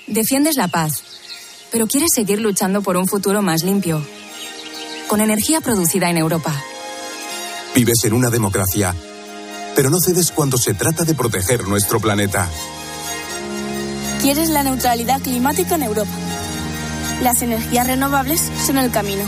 [0.06, 0.92] Defiendes la paz,
[1.72, 4.04] pero quieres seguir luchando por un futuro más limpio,
[5.08, 6.52] con energía producida en Europa.
[7.74, 8.94] Vives en una democracia,
[9.76, 12.50] pero no cedes cuando se trata de proteger nuestro planeta.
[14.20, 16.29] Quieres la neutralidad climática en Europa.
[17.22, 19.24] Las energías renovables son el camino.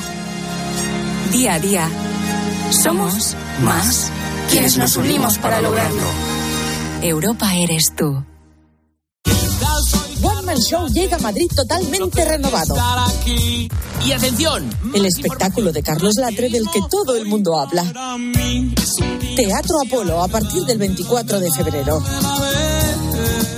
[1.31, 1.88] Día a día,
[2.70, 4.11] somos más
[4.50, 6.02] quienes nos unimos para lograrlo.
[7.02, 8.24] Europa eres tú.
[10.22, 12.76] One Man Show llega a Madrid totalmente renovado.
[14.05, 17.85] Y atención, el espectáculo de Carlos Latre del que todo el mundo habla.
[19.37, 22.02] Teatro Apolo a partir del 24 de febrero.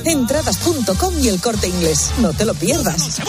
[0.04, 2.10] Entradas.com y el corte inglés.
[2.18, 3.20] No te lo pierdas.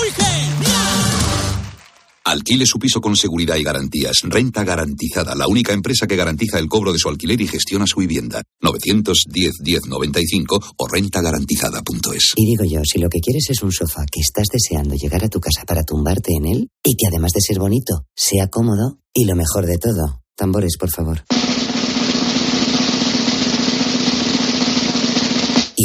[2.26, 4.22] Alquile su piso con seguridad y garantías.
[4.24, 5.36] Renta garantizada.
[5.36, 8.42] La única empresa que garantiza el cobro de su alquiler y gestiona su vivienda.
[8.64, 12.34] 910-1095 o rentagarantizada.es.
[12.36, 15.30] Y digo yo, si lo que quieres es un sofá que estás deseando llegar a
[15.30, 19.26] tu casa para tumbarte en él y que además de ser bonito, sea cómodo y
[19.26, 20.24] lo mejor de todo.
[20.36, 21.24] Tambores, por favor.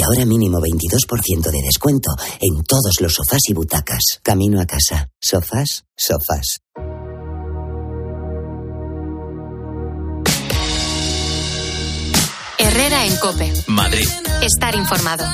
[0.00, 2.08] Y ahora mínimo 22% de descuento
[2.40, 4.00] en todos los sofás y butacas.
[4.22, 5.10] Camino a casa.
[5.20, 6.62] Sofás, sofás.
[12.56, 13.52] Herrera en Cope.
[13.66, 14.08] Madrid.
[14.40, 15.26] Estar informado.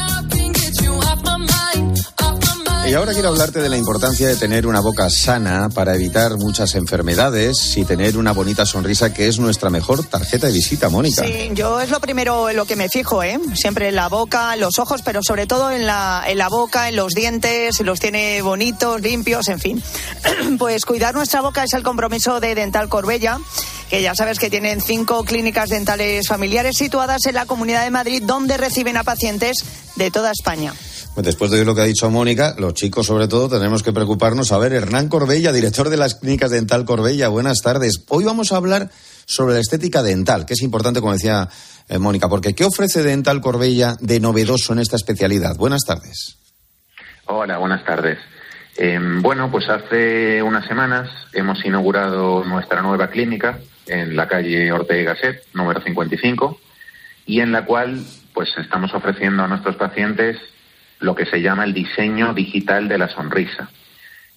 [2.88, 6.76] Y ahora quiero hablarte de la importancia de tener una boca sana para evitar muchas
[6.76, 11.24] enfermedades y tener una bonita sonrisa que es nuestra mejor tarjeta de visita, Mónica.
[11.24, 13.40] Sí, yo es lo primero en lo que me fijo, ¿eh?
[13.54, 16.94] Siempre en la boca, los ojos, pero sobre todo en la, en la boca, en
[16.94, 19.82] los dientes, si los tiene bonitos, limpios, en fin.
[20.58, 23.38] pues cuidar nuestra boca es el compromiso de Dental Corbella
[23.90, 28.22] que ya sabes que tienen cinco clínicas dentales familiares situadas en la Comunidad de Madrid,
[28.24, 30.74] donde reciben a pacientes de toda España.
[31.16, 34.52] Después de lo que ha dicho Mónica, los chicos sobre todo tenemos que preocuparnos.
[34.52, 38.04] A ver, Hernán Corbella, director de las clínicas Dental Corbella, buenas tardes.
[38.10, 38.90] Hoy vamos a hablar
[39.24, 41.48] sobre la estética dental, que es importante, como decía
[41.88, 45.56] eh, Mónica, porque ¿qué ofrece Dental Corbella de novedoso en esta especialidad?
[45.56, 46.36] Buenas tardes.
[47.24, 48.18] Hola, buenas tardes.
[48.76, 55.14] Eh, bueno, pues hace unas semanas hemos inaugurado nuestra nueva clínica en la calle Ortega
[55.14, 56.60] Gasset, número 55,
[57.24, 60.36] y en la cual pues estamos ofreciendo a nuestros pacientes
[61.00, 63.68] lo que se llama el diseño digital de la sonrisa.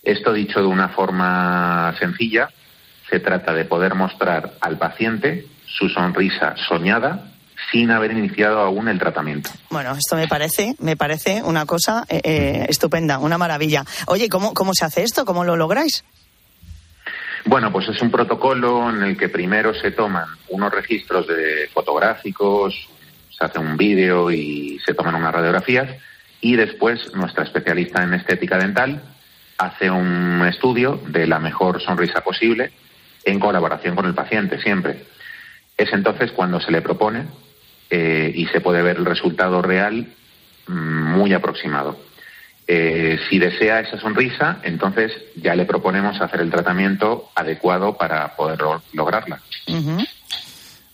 [0.03, 2.49] Esto dicho de una forma sencilla,
[3.09, 7.31] se trata de poder mostrar al paciente su sonrisa soñada
[7.71, 9.49] sin haber iniciado aún el tratamiento.
[9.69, 13.83] Bueno, esto me parece, me parece una cosa eh, eh, estupenda, una maravilla.
[14.07, 15.25] Oye, ¿cómo, ¿cómo se hace esto?
[15.25, 16.03] ¿Cómo lo lográis?
[17.45, 22.89] Bueno, pues es un protocolo en el que primero se toman unos registros de fotográficos,
[23.29, 25.89] se hace un vídeo y se toman unas radiografías
[26.41, 29.01] y después nuestra especialista en estética dental
[29.57, 32.71] hace un estudio de la mejor sonrisa posible
[33.25, 35.03] en colaboración con el paciente siempre.
[35.77, 37.25] Es entonces cuando se le propone
[37.89, 40.07] eh, y se puede ver el resultado real
[40.67, 41.99] mm, muy aproximado.
[42.67, 48.59] Eh, si desea esa sonrisa, entonces ya le proponemos hacer el tratamiento adecuado para poder
[48.93, 49.41] lograrla.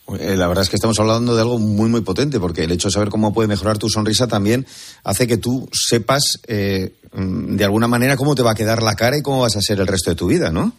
[0.07, 2.93] La verdad es que estamos hablando de algo muy, muy potente, porque el hecho de
[2.93, 4.65] saber cómo puede mejorar tu sonrisa también
[5.03, 8.95] hace que tú sepas eh, mm, de alguna manera cómo te va a quedar la
[8.95, 10.73] cara y cómo vas a ser el resto de tu vida, ¿no?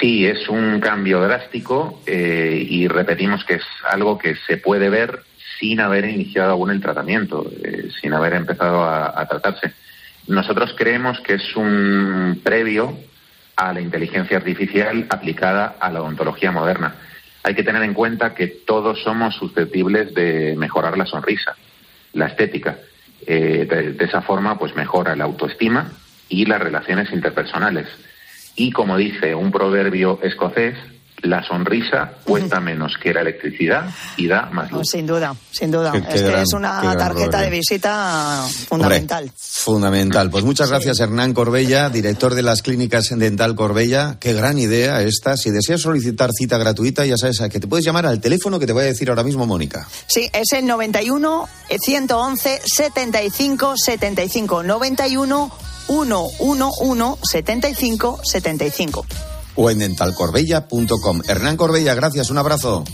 [0.00, 5.22] Sí, es un cambio drástico y repetimos que es algo que se puede ver
[5.58, 9.72] sin haber iniciado aún el tratamiento, eh, sin haber empezado a, tratarse.
[10.26, 12.96] Nosotros creemos que es un previo
[13.56, 16.94] a la inteligencia artificial aplicada a la odontología moderna.
[17.44, 21.54] Hay que tener en cuenta que todos somos susceptibles de mejorar la sonrisa,
[22.14, 22.78] la estética.
[23.26, 25.92] Eh, de, esa forma, pues mejora la autoestima
[26.30, 27.86] y las relaciones interpersonales.
[28.56, 30.74] Y como dice un proverbio escocés,
[31.24, 34.88] la sonrisa cuesta menos que la electricidad y da más luz.
[34.90, 35.92] sin duda, sin duda.
[35.96, 39.30] es que es una tarjeta de visita fundamental.
[39.36, 40.30] fundamental.
[40.30, 44.18] Pues muchas gracias, Hernán Corbella, director de las clínicas Dental Corbella.
[44.20, 45.36] Qué gran idea esta.
[45.36, 48.66] Si deseas solicitar cita gratuita, ya sabes a que te puedes llamar al teléfono que
[48.66, 49.86] te voy a decir ahora mismo, Mónica.
[50.06, 51.48] Sí, es el 91
[51.80, 54.62] 111 75 75.
[54.62, 55.52] 91
[55.86, 59.06] 111 75 75
[59.56, 61.22] o en dentalcorbella.com.
[61.26, 62.84] Hernán Corbella, gracias, un abrazo.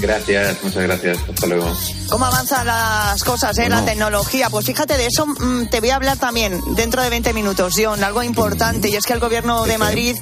[0.00, 1.18] Gracias, muchas gracias.
[1.28, 1.76] Hasta luego.
[2.08, 4.48] ¿Cómo avanzan las cosas, eh, la tecnología?
[4.48, 8.02] Pues fíjate, de eso mm, te voy a hablar también dentro de 20 minutos, John.
[8.04, 10.16] Algo importante, y es que el Gobierno de Madrid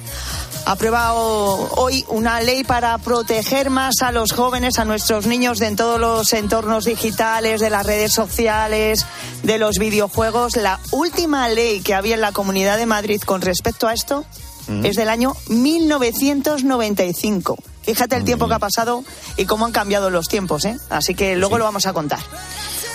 [0.64, 5.66] ha aprobado hoy una ley para proteger más a los jóvenes, a nuestros niños de
[5.66, 9.04] en todos los entornos digitales, de las redes sociales,
[9.42, 10.56] de los videojuegos.
[10.56, 14.24] La última ley que había en la Comunidad de Madrid con respecto a esto
[14.82, 17.56] es del año 1995.
[17.82, 19.04] Fíjate el tiempo que ha pasado
[19.36, 20.76] y cómo han cambiado los tiempos, ¿eh?
[20.90, 22.18] Así que luego lo vamos a contar.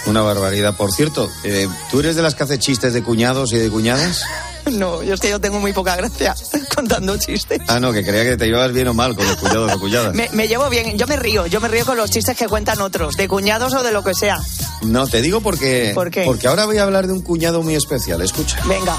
[0.06, 0.76] Una barbaridad.
[0.76, 4.24] Por cierto, eh, ¿tú eres de las que hace chistes de cuñados y de cuñadas?
[4.72, 6.36] No, yo es que yo tengo muy poca gracia
[6.76, 7.60] contando chistes.
[7.68, 10.14] Ah, no, que creía que te llevabas bien o mal con los cuñados o cuñadas.
[10.14, 12.80] Me, me llevo bien, yo me río, yo me río con los chistes que cuentan
[12.80, 14.40] otros, de cuñados o de lo que sea.
[14.84, 15.94] No, te digo porque.
[15.96, 16.26] ¿Por qué?
[16.26, 18.22] Porque ahora voy a hablar de un cuñado muy especial.
[18.22, 18.60] Escucha.
[18.68, 18.96] Venga.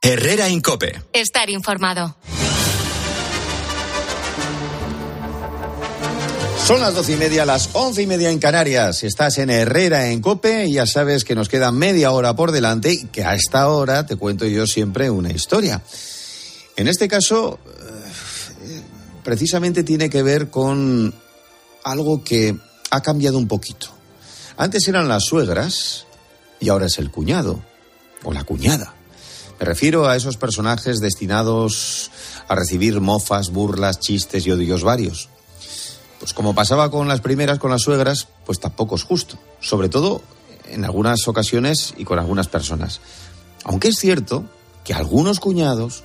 [0.00, 1.02] Herrera Incope.
[1.12, 2.16] Estar informado.
[6.64, 9.02] Son las doce y media, las once y media en Canarias.
[9.02, 12.92] Estás en Herrera en Cope y ya sabes que nos queda media hora por delante
[12.92, 15.82] y que a esta hora te cuento yo siempre una historia.
[16.76, 18.82] En este caso, eh,
[19.24, 21.12] precisamente tiene que ver con
[21.82, 22.56] algo que
[22.90, 23.88] ha cambiado un poquito.
[24.56, 26.06] Antes eran las suegras
[26.60, 27.60] y ahora es el cuñado
[28.22, 28.94] o la cuñada.
[29.58, 32.10] Me refiero a esos personajes destinados
[32.46, 35.28] a recibir mofas, burlas, chistes y odios varios.
[36.20, 39.38] Pues como pasaba con las primeras, con las suegras, pues tampoco es justo.
[39.60, 40.22] Sobre todo
[40.66, 43.00] en algunas ocasiones y con algunas personas.
[43.64, 44.44] Aunque es cierto
[44.84, 46.04] que algunos cuñados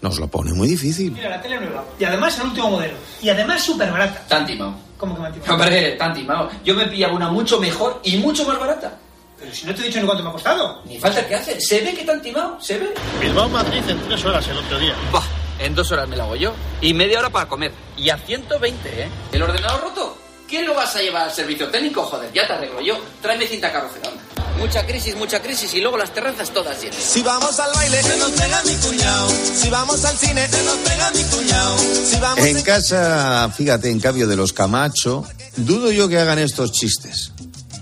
[0.00, 1.12] nos lo ponen muy difícil.
[1.12, 1.84] Mira, la tele nueva.
[1.98, 2.94] Y además el último modelo.
[3.20, 4.24] Y además súper barata.
[4.28, 4.74] Tan timado.
[4.96, 5.54] ¿Cómo que me han timado?
[5.54, 6.50] Hombre, tan timado.
[6.64, 8.98] Yo me pillaba una mucho mejor y mucho más barata.
[9.42, 10.82] Pero si no te he dicho ni cuánto me ha costado.
[10.84, 11.60] Ni falta que hace.
[11.60, 12.60] Se ve que tan timado.
[12.60, 12.94] Se ve.
[13.20, 14.94] Bilbao-Madrid en tres horas el otro día.
[15.12, 15.24] Bah,
[15.58, 16.54] en dos horas me la hago yo.
[16.80, 17.72] Y media hora para comer.
[17.96, 19.08] Y a 120, ¿eh?
[19.32, 20.16] ¿El ordenador roto?
[20.48, 22.04] ¿Qué lo vas a llevar al servicio técnico?
[22.04, 22.96] Joder, ya te arreglo yo.
[23.20, 24.10] Tráeme cinta carrocera.
[24.58, 27.02] Mucha crisis, mucha crisis y luego las terrazas todas llenas.
[27.02, 29.28] Si vamos al baile, se nos pega mi cuñado.
[29.28, 31.78] Si vamos al cine, se nos pega mi cuñado.
[31.78, 35.24] Si vamos En casa, fíjate, en cambio de los Camacho,
[35.56, 37.32] dudo yo que hagan estos chistes.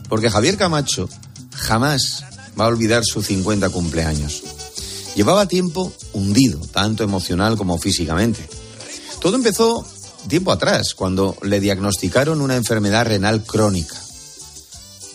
[0.09, 1.09] Porque Javier Camacho
[1.61, 2.25] jamás
[2.59, 4.43] va a olvidar su 50 cumpleaños.
[5.15, 8.49] Llevaba tiempo hundido, tanto emocional como físicamente.
[9.21, 9.87] Todo empezó
[10.29, 13.97] tiempo atrás, cuando le diagnosticaron una enfermedad renal crónica.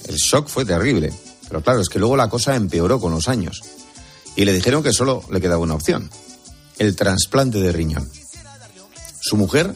[0.06, 1.14] El shock fue terrible,
[1.48, 3.62] pero claro, es que luego la cosa empeoró con los años.
[4.36, 6.10] Y le dijeron que solo le quedaba una opción,
[6.78, 8.10] el trasplante de riñón.
[9.22, 9.76] Su mujer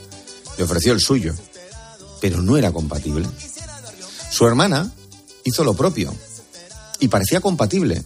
[0.57, 1.33] le ofreció el suyo,
[2.21, 3.27] pero no era compatible.
[4.31, 4.91] Su hermana
[5.43, 6.13] hizo lo propio
[6.99, 8.03] y parecía compatible.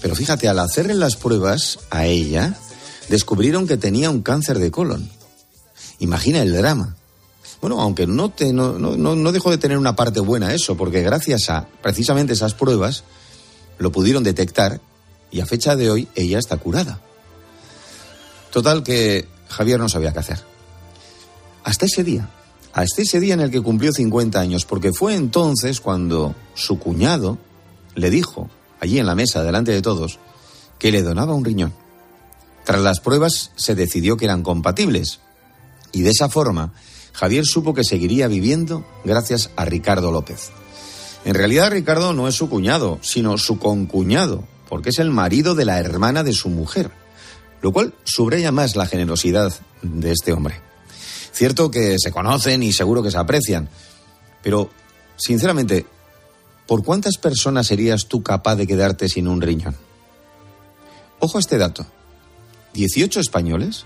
[0.00, 2.54] Pero fíjate, al hacerle las pruebas a ella,
[3.08, 5.08] descubrieron que tenía un cáncer de colon.
[6.00, 6.96] Imagina el drama.
[7.60, 11.02] Bueno, aunque no, te, no, no, no dejó de tener una parte buena eso, porque
[11.02, 13.04] gracias a precisamente esas pruebas
[13.78, 14.80] lo pudieron detectar
[15.30, 17.00] y a fecha de hoy ella está curada.
[18.50, 20.40] Total que Javier no sabía qué hacer.
[21.62, 22.28] Hasta ese día,
[22.72, 27.38] hasta ese día en el que cumplió 50 años, porque fue entonces cuando su cuñado
[27.94, 28.50] le dijo,
[28.80, 30.18] allí en la mesa, delante de todos,
[30.78, 31.72] que le donaba un riñón.
[32.64, 35.20] Tras las pruebas se decidió que eran compatibles.
[35.92, 36.72] Y de esa forma,
[37.12, 40.50] Javier supo que seguiría viviendo gracias a Ricardo López.
[41.24, 45.64] En realidad Ricardo no es su cuñado, sino su concuñado, porque es el marido de
[45.64, 46.90] la hermana de su mujer,
[47.60, 49.52] lo cual subraya más la generosidad
[49.82, 50.60] de este hombre.
[51.32, 53.68] Cierto que se conocen y seguro que se aprecian,
[54.42, 54.70] pero,
[55.16, 55.86] sinceramente,
[56.66, 59.76] ¿por cuántas personas serías tú capaz de quedarte sin un riñón?
[61.18, 61.86] Ojo a este dato.
[62.74, 63.84] 18 españoles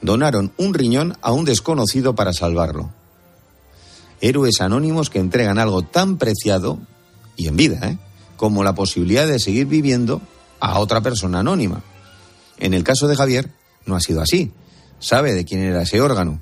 [0.00, 2.90] donaron un riñón a un desconocido para salvarlo.
[4.20, 6.78] Héroes anónimos que entregan algo tan preciado,
[7.36, 7.98] y en vida, ¿eh?
[8.36, 10.20] como la posibilidad de seguir viviendo
[10.60, 11.82] a otra persona anónima.
[12.58, 13.50] En el caso de Javier,
[13.86, 14.52] no ha sido así.
[14.98, 16.40] Sabe de quién era ese órgano.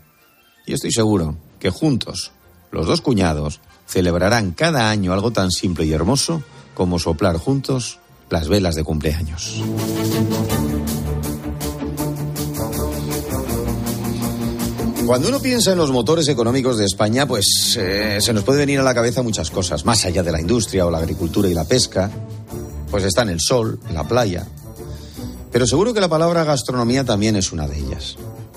[0.66, 2.32] Y estoy seguro que juntos,
[2.70, 3.60] los dos cuñados,
[3.90, 6.42] celebrarán cada año algo tan simple y hermoso
[6.74, 7.98] como soplar juntos
[8.30, 9.60] las velas de cumpleaños.
[15.04, 18.78] Cuando uno piensa en los motores económicos de España, pues eh, se nos puede venir
[18.78, 21.64] a la cabeza muchas cosas, más allá de la industria o la agricultura y la
[21.64, 22.08] pesca,
[22.92, 24.46] pues están el sol, la playa.
[25.50, 28.16] Pero seguro que la palabra gastronomía también es una de ellas.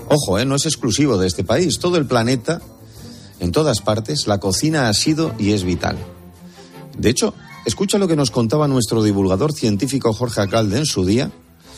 [0.10, 2.62] Ojo, eh, no es exclusivo de este país, todo el planeta,
[3.44, 5.98] en todas partes, la cocina ha sido y es vital.
[6.98, 7.34] De hecho,
[7.66, 11.30] escucha lo que nos contaba nuestro divulgador científico Jorge Acalde en su día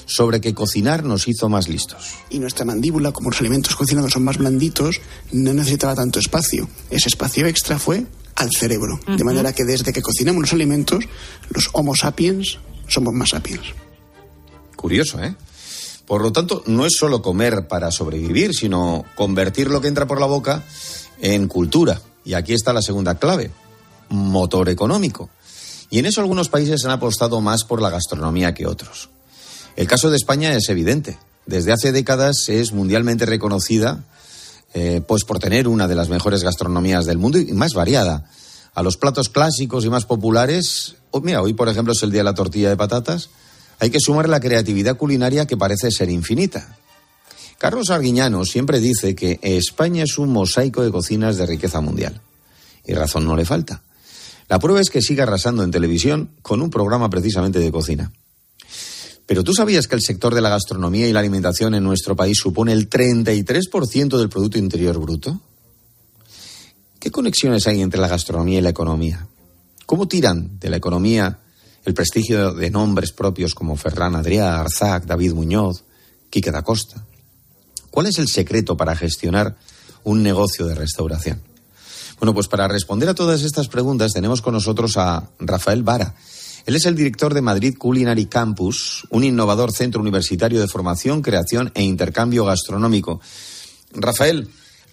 [0.05, 2.17] sobre que cocinar nos hizo más listos.
[2.29, 5.01] y nuestra mandíbula, como los alimentos cocinados son más blanditos,
[5.31, 6.69] no necesitaba tanto espacio.
[6.91, 8.99] Ese espacio extra fue al cerebro.
[9.17, 11.05] De manera que desde que cocinamos los alimentos,
[11.49, 13.73] los Homo sapiens somos más sapiens.
[14.75, 15.35] Curioso, ¿eh?
[16.05, 20.19] Por lo tanto, no es solo comer para sobrevivir, sino convertir lo que entra por
[20.19, 20.63] la boca
[21.21, 22.01] en cultura.
[22.23, 23.51] Y aquí está la segunda clave.
[24.09, 25.29] motor económico.
[25.89, 29.09] Y en eso algunos países han apostado más por la gastronomía que otros.
[29.75, 31.17] El caso de España es evidente.
[31.45, 34.03] Desde hace décadas es mundialmente reconocida
[34.77, 38.29] eh, pues por tener una de las mejores gastronomías del mundo y más variada.
[38.73, 42.25] A los platos clásicos y más populares, mira, hoy por ejemplo es el día de
[42.25, 43.29] la tortilla de patatas,
[43.79, 46.77] hay que sumar la creatividad culinaria que parece ser infinita.
[47.57, 52.21] Carlos Arguiñano siempre dice que España es un mosaico de cocinas de riqueza mundial.
[52.85, 53.81] Y razón no le falta.
[54.47, 58.11] La prueba es que sigue arrasando en televisión con un programa precisamente de cocina.
[59.25, 62.37] Pero tú sabías que el sector de la gastronomía y la alimentación en nuestro país
[62.39, 65.41] supone el 33% del Producto Interior Bruto.
[66.99, 69.27] ¿Qué conexiones hay entre la gastronomía y la economía?
[69.85, 71.39] ¿Cómo tiran de la economía
[71.85, 75.83] el prestigio de nombres propios como Ferran Adrià, Arzac, David Muñoz,
[76.29, 77.05] Quique da Costa?
[77.95, 79.55] ¿Cuál es el secreto para gestionar
[80.03, 81.41] un negocio de restauración?
[82.19, 86.13] Bueno, pues para responder a todas estas preguntas tenemos con nosotros a Rafael Vara.
[86.65, 91.71] Él es el director de Madrid Culinary Campus, un innovador centro universitario de formación, creación
[91.73, 93.21] e intercambio gastronómico.
[93.93, 94.49] Rafael,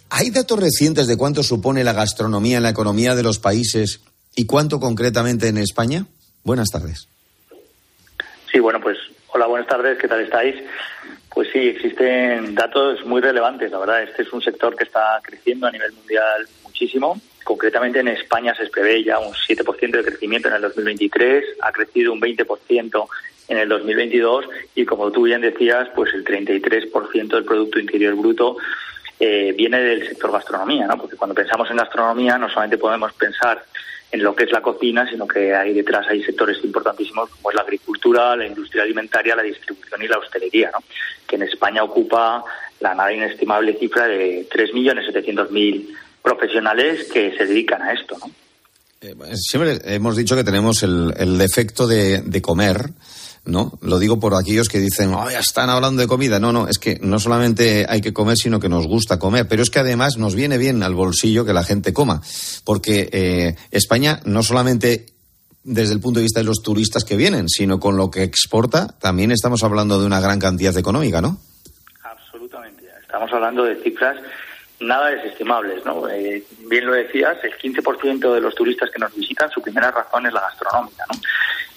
[0.09, 3.99] ¿hay datos recientes de cuánto supone la gastronomía en la economía de los países
[4.37, 6.07] y cuánto concretamente en España?
[6.45, 7.09] Buenas tardes.
[8.53, 8.97] Sí, bueno, pues
[9.35, 10.55] hola, buenas tardes, ¿qué tal estáis?
[11.35, 14.03] Pues sí, existen datos muy relevantes, la verdad.
[14.03, 17.19] Este es un sector que está creciendo a nivel mundial muchísimo.
[17.45, 22.13] Concretamente en España se prevé ya un 7% de crecimiento en el 2023, ha crecido
[22.13, 23.09] un 20%
[23.49, 28.57] en el 2022 y como tú bien decías, pues el 33% del Producto Interior Bruto
[29.19, 30.97] eh, viene del sector gastronomía, ¿no?
[30.97, 33.65] Porque cuando pensamos en gastronomía no solamente podemos pensar
[34.13, 37.57] en lo que es la cocina, sino que hay detrás hay sectores importantísimos como es
[37.57, 40.81] la agricultura, la industria alimentaria, la distribución y la hostelería, ¿no?
[41.27, 42.45] que en España ocupa
[42.81, 48.19] la nada inestimable cifra de 3.700.000 profesionales que se dedican a esto.
[48.21, 48.31] ¿no?
[49.01, 52.91] Eh, siempre hemos dicho que tenemos el, el defecto de, de comer
[53.45, 53.79] ¿no?
[53.81, 56.39] Lo digo por aquellos que dicen, oh, ya están hablando de comida.
[56.39, 59.49] No, no, es que no solamente hay que comer, sino que nos gusta comer.
[59.49, 62.23] Pero es que además nos viene bien al bolsillo que la gente coma.
[62.65, 65.07] Porque eh, España no solamente
[65.65, 68.89] desde el punto de vista de los turistas que vienen, sino con lo que exporta,
[69.01, 71.39] también estamos hablando de una gran cantidad económica, ¿no?
[72.03, 72.85] Absolutamente.
[73.01, 74.17] Estamos hablando de cifras
[74.87, 76.09] nada desestimables, ¿no?
[76.09, 80.27] Eh, bien lo decías, el 15% de los turistas que nos visitan, su primera razón
[80.27, 81.21] es la gastronómica, ¿no?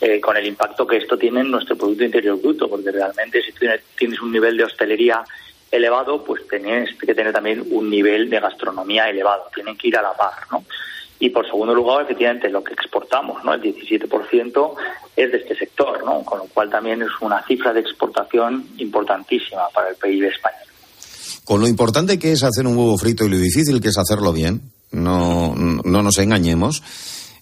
[0.02, 3.54] Eh, con el impacto que esto tiene en nuestro Producto Interior Bruto, porque realmente si
[3.98, 5.24] tienes un nivel de hostelería
[5.72, 10.02] elevado, pues tienes que tener también un nivel de gastronomía elevado, tienen que ir a
[10.02, 10.64] la par, ¿no?
[11.18, 13.54] Y por segundo lugar, efectivamente, lo que exportamos, ¿no?
[13.54, 14.76] El 17%
[15.16, 16.24] es de este sector, ¿no?
[16.24, 20.58] Con lo cual también es una cifra de exportación importantísima para el de España.
[21.46, 24.34] Con lo importante que es hacer un huevo frito y lo difícil que es hacerlo
[24.34, 26.82] bien, no, no nos engañemos.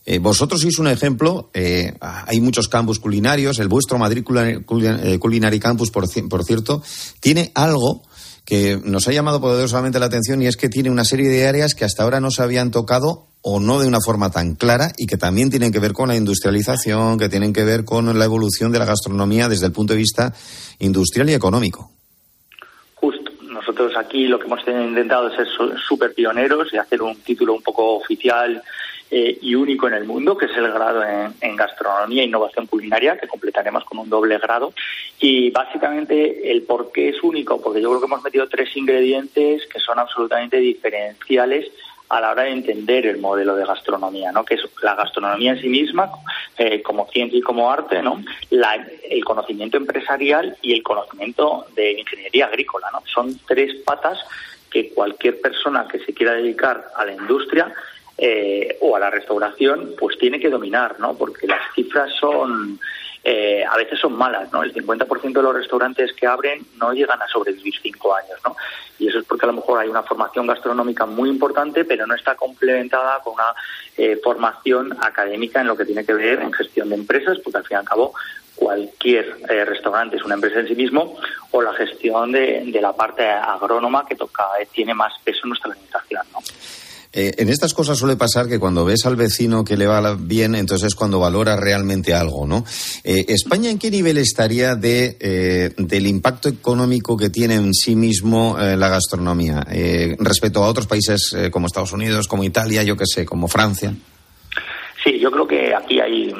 [0.05, 5.59] Eh, vosotros sois un ejemplo, eh, hay muchos campus culinarios, el vuestro Madrid eh, Culinary
[5.59, 6.83] Campus, por, por, cierto,
[7.21, 8.03] tiene algo
[8.43, 11.73] que nos ha llamado poderosamente la atención y es que tiene una serie de áreas
[11.73, 15.05] que hasta ahora no se habían tocado o no de una forma tan clara y
[15.05, 18.73] que también tienen que ver con la industrialización, que tienen que ver con la evolución
[18.73, 20.33] de la gastronomía desde el punto de vista
[20.79, 21.92] industrial y económico
[23.97, 27.95] aquí lo que hemos intentado es ser súper pioneros y hacer un título un poco
[27.95, 28.61] oficial
[29.11, 33.17] eh, y único en el mundo, que es el grado en, gastronomía e innovación culinaria,
[33.17, 34.73] que completaremos con un doble grado.
[35.19, 39.67] Y básicamente el por qué es único, porque yo creo que hemos metido tres ingredientes
[39.67, 41.71] que son absolutamente diferenciales
[42.13, 44.45] a la hora de entender el modelo de gastronomía, ¿no?
[44.45, 46.11] que es la gastronomía en sí misma,
[46.57, 48.23] eh, como ciencia y como arte, ¿no?
[48.51, 52.89] el conocimiento empresarial y el conocimiento de ingeniería agrícola.
[52.93, 53.01] ¿no?
[53.11, 54.19] Son tres patas
[54.69, 57.73] que cualquier persona que se quiera dedicar a la industria
[58.17, 61.15] eh, o a la restauración, pues tiene que dominar, ¿no?
[61.15, 62.79] Porque las cifras son
[63.25, 64.63] eh, a veces son malas, ¿no?
[64.63, 68.55] El 50% de los restaurantes que abren no llegan a sobrevivir cinco años, ¿no?
[68.99, 72.15] Y eso es porque a lo mejor hay una formación gastronómica muy importante, pero no
[72.15, 73.53] está complementada con una
[73.95, 77.65] eh, formación académica en lo que tiene que ver en gestión de empresas, porque al
[77.65, 78.13] fin y al cabo
[78.55, 81.17] cualquier eh, restaurante es una empresa en sí mismo,
[81.51, 85.71] o la gestión de, de la parte agrónoma que toca, tiene más peso en nuestra
[85.71, 86.39] alimentación, ¿no?
[87.13, 90.55] Eh, en estas cosas suele pasar que cuando ves al vecino que le va bien,
[90.55, 92.65] entonces es cuando valora realmente algo, ¿no?
[93.03, 97.95] Eh, ¿España en qué nivel estaría de, eh, del impacto económico que tiene en sí
[97.95, 99.65] mismo la gastronomía
[100.19, 103.93] respecto a otros países como Estados Unidos, como Italia, yo qué sé, como Francia?
[105.03, 106.33] Sí, yo creo que aquí hay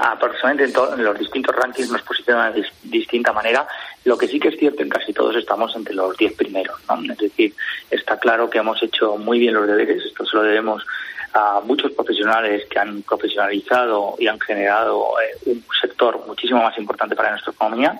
[0.00, 3.66] aproximadamente en, los distintos rankings nos posicionan de distinta manera.
[4.04, 6.80] Lo que sí que es cierto, en casi todos estamos entre los 10 primeros.
[6.88, 7.12] ¿no?
[7.12, 7.54] Es decir,
[7.90, 10.04] está claro que hemos hecho muy bien los deberes.
[10.04, 10.84] Esto se lo debemos
[11.32, 17.14] a muchos profesionales que han profesionalizado y han generado eh, un sector muchísimo más importante
[17.14, 17.98] para nuestra economía.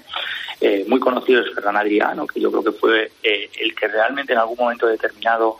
[0.60, 4.32] Eh, muy conocido es Ferran Adriano, que yo creo que fue eh, el que realmente
[4.32, 5.56] en algún momento determinado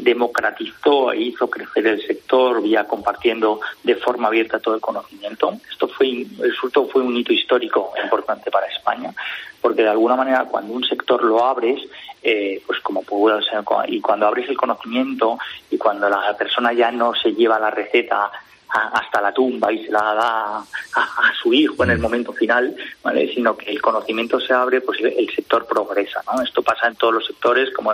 [0.00, 5.47] democratizó e hizo crecer el sector vía compartiendo de forma abierta todo el conocimiento.
[5.70, 9.12] Esto fue, resultó fue un hito histórico importante para España,
[9.60, 11.80] porque de alguna manera cuando un sector lo abres,
[12.22, 15.38] eh, pues como puedo ser, y cuando abres el conocimiento
[15.70, 18.30] y cuando la persona ya no se lleva la receta
[18.70, 22.02] hasta la tumba y se la da a, su hijo en el mm.
[22.02, 23.32] momento final, ¿vale?
[23.32, 26.22] sino que el conocimiento se abre, pues el sector progresa.
[26.26, 26.42] ¿no?
[26.42, 27.92] Esto pasa en todos los sectores, como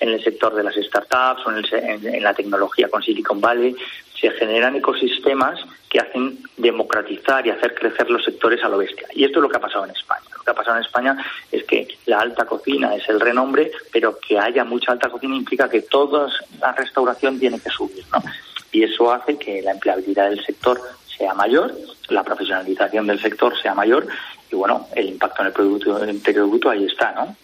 [0.00, 3.76] en el sector de las startups o en, en la tecnología con Silicon Valley,
[4.20, 9.06] se generan ecosistemas que hacen democratizar y hacer crecer los sectores a lo bestia.
[9.14, 10.24] Y esto es lo que ha pasado en España.
[10.36, 11.16] Lo que ha pasado en España
[11.52, 15.68] es que la alta cocina es el renombre, pero que haya mucha alta cocina implica
[15.68, 16.28] que toda
[16.60, 18.04] la restauración tiene que subir.
[18.12, 18.22] ¿no?
[18.72, 20.80] Y eso hace que la empleabilidad del sector
[21.16, 21.72] sea mayor,
[22.08, 24.06] la profesionalización del sector sea mayor
[24.50, 27.36] y, bueno, el impacto en el Producto Interior Bruto ahí está, ¿no?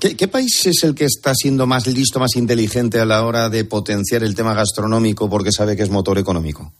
[0.00, 3.64] ¿Qué, país es el que está siendo más listo, más inteligente a la hora de
[3.64, 6.72] potenciar el tema gastronómico porque sabe que es motor económico?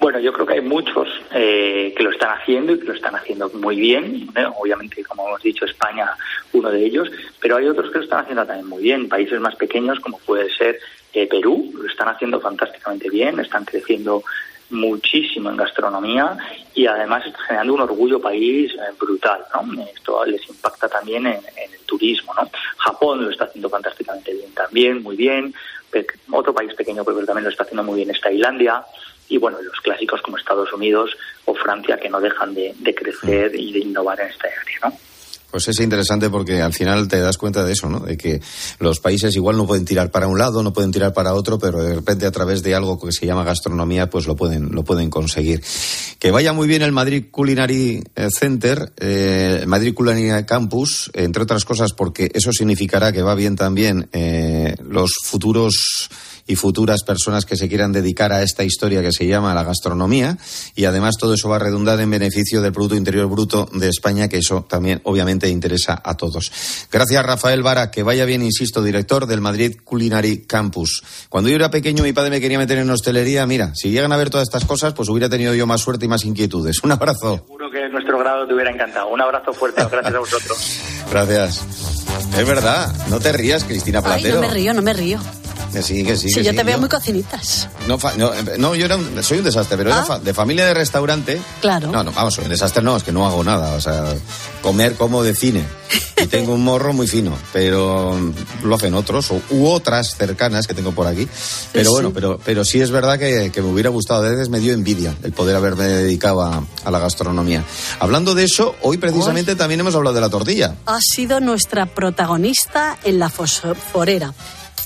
[0.00, 3.16] Bueno, yo creo que hay muchos eh, que lo están haciendo y que lo están
[3.16, 4.28] haciendo muy bien.
[4.56, 6.10] Obviamente, como hemos dicho, España
[6.52, 7.08] uno de ellos,
[7.40, 9.08] pero hay otros que lo están haciendo también muy bien.
[9.08, 10.78] Países más pequeños, como puede ser
[11.12, 14.22] eh, Perú, lo están haciendo fantásticamente bien, están creciendo
[14.70, 16.36] muchísimo en gastronomía
[16.74, 19.82] y además está generando un orgullo país eh, brutal, ¿no?
[19.82, 22.50] Esto les impacta también en, el turismo, ¿no?
[22.76, 25.54] Japón lo está haciendo fantásticamente bien también, muy bien.
[26.30, 28.84] Otro país pequeño pero también lo está haciendo muy bien es Tailandia
[29.28, 31.16] y bueno, los clásicos como Estados Unidos
[31.46, 35.07] o Francia que no dejan de, de crecer y de innovar en esta área, ¿no?
[35.50, 38.00] Pues es interesante porque al final te das cuenta de eso, ¿no?
[38.00, 38.40] De que
[38.80, 41.82] los países igual no pueden tirar para un lado, no pueden tirar para otro, pero
[41.82, 45.08] de repente a través de algo que se llama gastronomía, pues lo pueden, lo pueden
[45.08, 45.62] conseguir.
[46.18, 51.64] Que vaya muy bien el Madrid Culinary eh, Center, eh, Madrid Culinary Campus, entre otras
[51.64, 56.10] cosas porque eso significará que va bien también eh, los futuros
[56.48, 60.36] y futuras personas que se quieran dedicar a esta historia que se llama la gastronomía
[60.74, 64.28] y además todo eso va a redundar en beneficio del Producto Interior Bruto de España,
[64.28, 66.50] que eso también obviamente interesa a todos.
[66.90, 71.02] Gracias Rafael Vara, que vaya bien, insisto, director del Madrid Culinary Campus.
[71.28, 74.16] Cuando yo era pequeño mi padre me quería meter en hostelería, mira, si llegan a
[74.16, 76.82] ver todas estas cosas, pues hubiera tenido yo más suerte y más inquietudes.
[76.82, 77.36] Un abrazo.
[77.36, 79.08] Seguro que nuestro grado te hubiera encantado.
[79.08, 80.80] Un abrazo fuerte, gracias a vosotros.
[81.10, 81.64] Gracias.
[82.36, 84.36] Es verdad, no te rías, Cristina Platero.
[84.36, 85.18] no me río, no me río.
[85.72, 86.28] Que sí, que sí.
[86.30, 87.68] Sí, yo te veo muy cocinitas.
[87.86, 87.98] No,
[88.58, 90.18] no, yo era soy un desastre, pero era ah.
[90.18, 91.40] de familia de restaurante.
[91.60, 91.90] Claro.
[91.90, 93.74] No, no, vamos, soy un desastre no, es que no hago nada.
[93.74, 94.14] O sea,
[94.62, 95.64] comer como de cine.
[96.20, 98.18] Y tengo un morro muy fino, pero
[98.64, 101.28] lo hacen otros u otras cercanas que tengo por aquí.
[101.72, 104.24] Pero bueno, pero, pero sí es verdad que, me hubiera gustado.
[104.24, 107.64] A veces me dio envidia el poder haberme dedicado a, a la gastronomía.
[108.00, 110.74] Hablando de eso, hoy precisamente también hemos hablado de la tortilla.
[110.86, 114.34] Ha sido nuestra protagonista en la fosforera.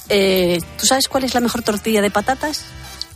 [0.09, 2.65] Eh, ¿Tú sabes cuál es la mejor tortilla de patatas?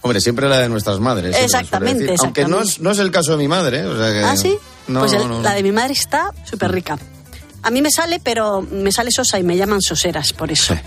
[0.03, 1.37] Hombre, siempre la de nuestras madres.
[1.37, 3.81] Exactamente, Aunque no es, no es, el caso de mi madre.
[3.81, 4.23] ¿eh?
[4.25, 4.57] ¿Ah, sí?
[4.87, 5.13] pues
[5.43, 6.97] la de mi madre está súper rica.
[7.63, 10.79] A mí me sale, pero me sale sosa y me llaman soseras por eso.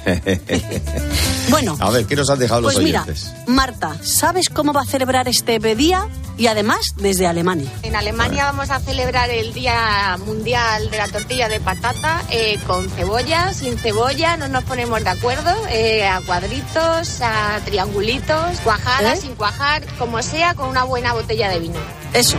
[1.49, 1.75] bueno.
[1.81, 3.05] A ver, ¿qué nos han dejado pues los mira,
[3.47, 6.07] Marta, ¿sabes cómo va a celebrar este día?
[6.39, 7.69] Y además desde Alemania.
[7.83, 12.89] En Alemania vamos a celebrar el Día Mundial de la Tortilla de Patata eh, con
[12.89, 19.17] cebolla, sin cebolla, no nos ponemos de acuerdo, eh, a cuadritos, a triangulitos, cuajada, ¿Eh?
[19.17, 21.79] sin cuajar, como sea, con una buena botella de vino.
[22.13, 22.37] Eso.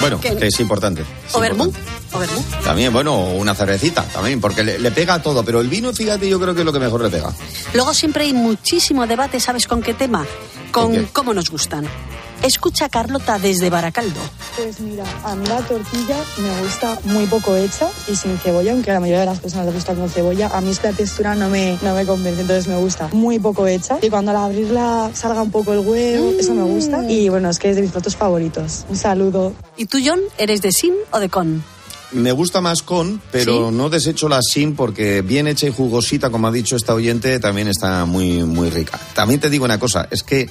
[0.00, 1.04] Bueno, que es importante.
[1.32, 1.72] o vermú.
[2.62, 6.38] También, bueno, una cervecita, también, porque le, pega a todo, pero el vino, fíjate, yo
[6.38, 7.32] creo que es lo que mejor le pega.
[7.72, 10.24] Luego siempre hay muchísimo debate, ¿sabes con qué tema?
[10.70, 11.88] Con cómo nos gustan.
[12.44, 14.20] Escucha Carlota desde Baracaldo.
[14.54, 18.90] Pues mira, a mí la tortilla me gusta muy poco hecha y sin cebolla, aunque
[18.90, 20.48] a la mayoría de las personas les gusta con cebolla.
[20.48, 23.98] A mí esta textura no me, no me convence, entonces me gusta muy poco hecha.
[24.02, 26.98] Y cuando al abrirla salga un poco el huevo, eso me gusta.
[26.98, 27.08] Mm.
[27.08, 28.84] Y bueno, es que es de mis platos favoritos.
[28.90, 29.54] Un saludo.
[29.78, 31.64] ¿Y tú, John, eres de sin o de con?
[32.12, 36.48] Me gusta más con, pero no desecho la sin porque bien hecha y jugosita, como
[36.48, 39.00] ha dicho esta oyente, también está muy, muy rica.
[39.14, 40.50] También te digo una cosa, es que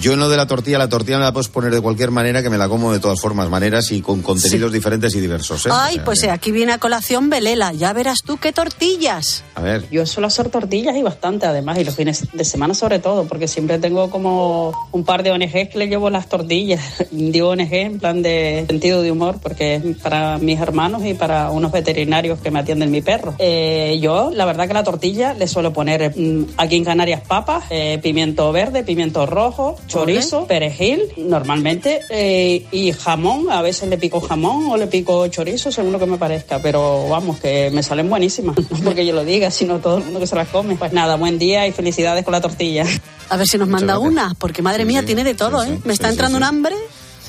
[0.00, 2.42] Yo en lo de la tortilla, la tortilla me la puedes poner de cualquier manera,
[2.42, 5.64] que me la como de todas formas, maneras y con contenidos diferentes y diversos.
[5.66, 5.70] ¿eh?
[5.72, 7.72] Ay, O sea, pues que- eh, aquí viene a colación Belela.
[7.72, 9.44] Ya verás tú qué tortillas.
[9.54, 9.88] A ver.
[9.90, 13.46] Yo suelo hacer tortillas y bastante además, y los fines de semana sobre todo, porque
[13.48, 16.82] siempre tengo como un par de ONGs que le llevo las tortillas.
[17.12, 21.50] Digo ONG en plan de sentido de humor, porque es para mis hermanos y para
[21.50, 23.34] unos veterinarios que me atienden mi perro.
[23.38, 27.64] Eh, yo, la verdad que la tortilla le suelo poner mm, aquí en Canarias papas,
[27.70, 33.50] eh, pimiento verde, pimiento rojo, chorizo, perejil, normalmente, eh, y jamón.
[33.50, 37.08] A veces le pico jamón o le pico chorizo, según lo que me parezca, pero
[37.08, 38.56] vamos, que me salen buenísimas.
[38.74, 40.74] No porque yo lo diga, sino todo el mundo que se las come.
[40.76, 42.84] Pues nada, buen día y felicidades con la tortilla.
[43.28, 45.78] A ver si nos manda una, porque madre mía, tiene de todo, ¿eh?
[45.84, 46.42] Me está sí, entrando sí.
[46.42, 46.74] un hambre.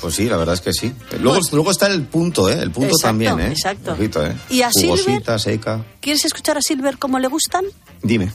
[0.00, 0.92] Pues sí, la verdad es que sí.
[1.20, 2.58] Luego, luego está el punto, ¿eh?
[2.60, 3.52] El punto Exacto, también, ¿eh?
[3.52, 3.92] exacto.
[3.92, 4.36] Ojito, ¿eh?
[4.50, 5.40] ¿Y a Silver?
[5.40, 5.84] Seca.
[6.00, 7.64] ¿Quieres escuchar a Silver cómo le gustan?
[8.02, 8.30] Dime.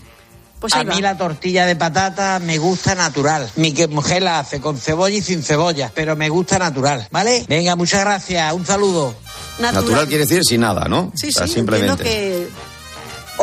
[0.62, 3.50] Pues a mí la tortilla de patata me gusta natural.
[3.56, 7.44] Mi que- mujer la hace con cebolla y sin cebolla, pero me gusta natural, ¿vale?
[7.50, 9.14] Venga, muchas gracias, un saludo.
[9.60, 11.12] Natural, quiere decir sin nada, ¿no?
[11.16, 11.92] Sí, O sea, sí, simplemente.
[12.04, 12.50] entiendo que...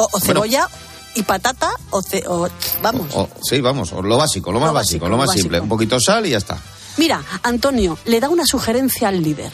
[0.01, 0.69] O, o cebolla
[1.17, 2.49] y patata, o, ce- o-
[2.83, 3.09] Vamos.
[3.15, 5.59] O- sí, vamos, o lo básico, lo más Lo básico, básico, lo lo más simple.
[5.59, 5.63] básico.
[5.65, 6.57] Un poquito sal y ya está.
[6.99, 9.51] Mira, Antonio, le da una sugerencia al líder.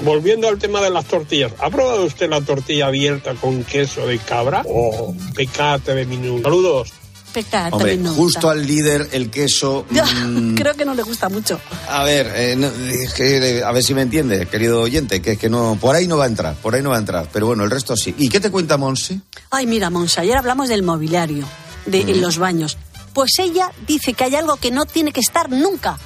[0.00, 4.18] Volviendo al tema de las tortillas, ¿ha probado usted la tortilla abierta con queso de
[4.18, 6.40] cabra o pecate de menú?
[6.42, 6.92] Saludos.
[7.32, 9.86] Pecata Hombre, de justo al líder el queso.
[9.90, 11.60] mm, Creo que no le gusta mucho.
[11.88, 15.32] a ver, eh, no, es que, eh, a ver si me entiende, querido oyente, que
[15.32, 17.28] es que no, por ahí no va a entrar, por ahí no va a entrar.
[17.32, 18.14] Pero bueno, el resto sí.
[18.18, 19.20] ¿Y qué te cuenta Monse?
[19.50, 21.46] Ay, mira, Monse, ayer hablamos del mobiliario,
[21.86, 22.76] de en los baños.
[23.12, 25.98] Pues ella dice que hay algo que no tiene que estar nunca.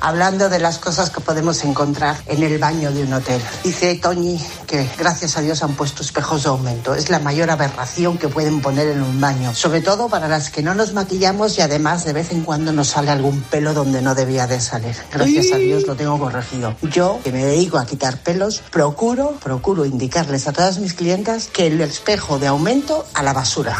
[0.00, 3.40] Hablando de las cosas que podemos encontrar en el baño de un hotel.
[3.64, 6.94] Dice Toñi que gracias a Dios han puesto espejos de aumento.
[6.94, 9.54] Es la mayor aberración que pueden poner en un baño.
[9.54, 12.88] Sobre todo para las que no nos maquillamos y además de vez en cuando nos
[12.88, 14.94] sale algún pelo donde no debía de salir.
[15.12, 16.74] Gracias a Dios lo tengo corregido.
[16.82, 21.66] Yo, que me dedico a quitar pelos, procuro, procuro indicarles a todas mis clientas que
[21.68, 23.76] el espejo de aumento a la basura.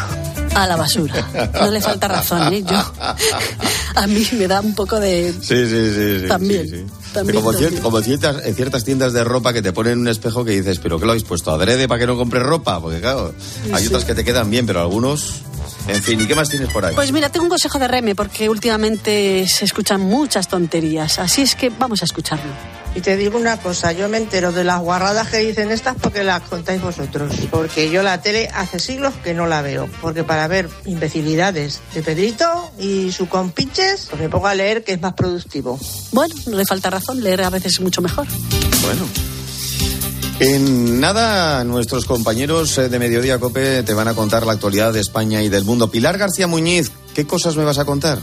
[0.55, 1.27] A la basura.
[1.53, 2.63] No le falta razón, ¿eh?
[2.63, 2.77] Yo,
[3.95, 5.33] a mí me da un poco de...
[5.33, 6.06] Sí, sí, sí.
[6.21, 7.81] Sí, También, sí, también, como, también.
[7.81, 10.99] como ciertas, en ciertas tiendas de ropa que te ponen un espejo que dices, ¿pero
[10.99, 11.51] qué lo habéis puesto?
[11.51, 12.79] ¿Adrede para que no compres ropa?
[12.81, 13.33] Porque claro,
[13.73, 15.41] hay otras que te quedan bien, pero algunos.
[15.87, 16.95] En fin, ¿y qué más tienes por ahí?
[16.95, 21.55] Pues mira, tengo un consejo de Reme porque últimamente se escuchan muchas tonterías, así es
[21.55, 22.51] que vamos a escucharlo.
[22.97, 26.23] Y te digo una cosa, yo me entero de las guarradas que dicen estas porque
[26.23, 27.31] las contáis vosotros.
[27.51, 29.87] Porque yo la tele hace siglos que no la veo.
[30.01, 34.93] Porque para ver imbecilidades de Pedrito y su compinches, pues me pongo a leer que
[34.93, 35.79] es más productivo.
[36.11, 38.25] Bueno, no le falta razón, leer a veces es mucho mejor.
[38.81, 39.07] Bueno.
[40.39, 45.01] En nada, nuestros compañeros eh, de Mediodía Cope te van a contar la actualidad de
[45.01, 45.91] España y del mundo.
[45.91, 48.17] Pilar García Muñiz, ¿qué cosas me vas a contar?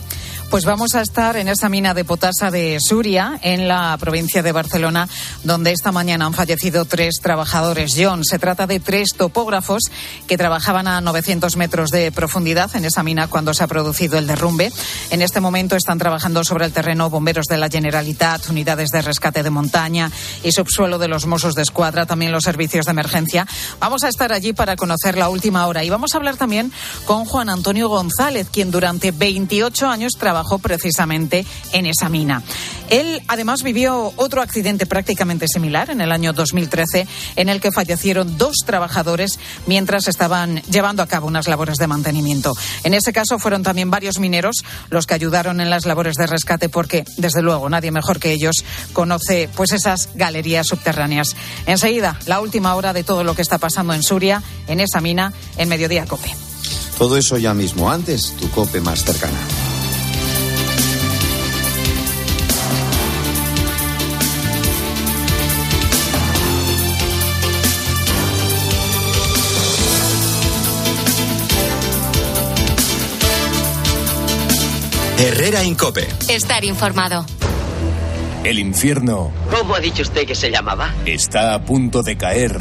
[0.55, 4.53] Pues vamos a estar en esa mina de potasa de Suria, en la provincia de
[4.53, 5.09] Barcelona,
[5.43, 7.97] donde esta mañana han fallecido tres trabajadores.
[7.99, 9.83] John, se trata de tres topógrafos
[10.29, 14.29] que trabajaban a 900 metros de profundidad en esa mina cuando se ha producido el
[14.29, 14.73] derrumbe.
[15.11, 19.43] En este momento están trabajando sobre el terreno bomberos de la Generalitat, unidades de rescate
[19.43, 20.13] de montaña
[20.45, 23.45] y subsuelo de los Mossos de Escuadra, también los servicios de emergencia.
[23.81, 26.71] Vamos a estar allí para conocer la última hora y vamos a hablar también
[27.07, 32.43] con Juan Antonio González, quien durante 28 años trabajó precisamente en esa mina.
[32.91, 38.37] Él además vivió otro accidente prácticamente similar en el año 2013 en el que fallecieron
[38.37, 42.53] dos trabajadores mientras estaban llevando a cabo unas labores de mantenimiento.
[42.85, 46.69] En ese caso fueron también varios mineros los que ayudaron en las labores de rescate
[46.69, 51.35] porque desde luego nadie mejor que ellos conoce pues esas galerías subterráneas.
[51.67, 55.33] Enseguida, la última hora de todo lo que está pasando en Suria, en esa mina,
[55.57, 56.35] en Mediodía Cope.
[56.99, 57.91] Todo eso ya mismo.
[57.91, 59.39] Antes, tu Cope más cercana.
[75.19, 76.07] Herrera Incope.
[76.29, 77.25] Estar informado.
[78.43, 80.93] El infierno ¿Cómo ha dicho usted que se llamaba?
[81.07, 82.61] está a punto de caer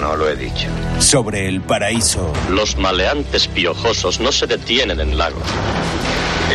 [0.00, 0.68] No lo he dicho.
[1.00, 2.32] sobre el paraíso.
[2.50, 5.42] Los maleantes piojosos no se detienen en lagos.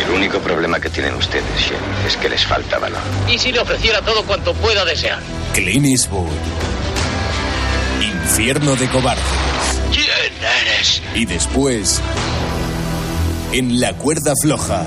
[0.06, 3.00] El único problema que tienen ustedes, Sheriff, es que les falta valor.
[3.30, 5.18] ¿Y si le ofreciera todo cuanto pueda desear?
[5.52, 6.28] Clint Eastwood.
[8.00, 9.24] Infierno de cobardes.
[9.92, 10.06] ¿Quién
[10.78, 11.02] eres?
[11.14, 12.00] Y después,
[13.52, 14.86] en la cuerda floja.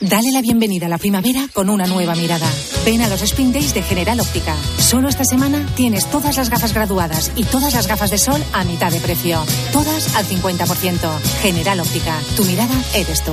[0.00, 2.46] Dale la bienvenida a la primavera con una nueva mirada.
[2.84, 4.54] Ven a los Spin Days de General Óptica.
[4.78, 8.62] Solo esta semana tienes todas las gafas graduadas y todas las gafas de sol a
[8.62, 9.42] mitad de precio.
[9.72, 11.18] Todas al 50%.
[11.42, 12.16] General Óptica.
[12.36, 13.32] Tu mirada eres tú.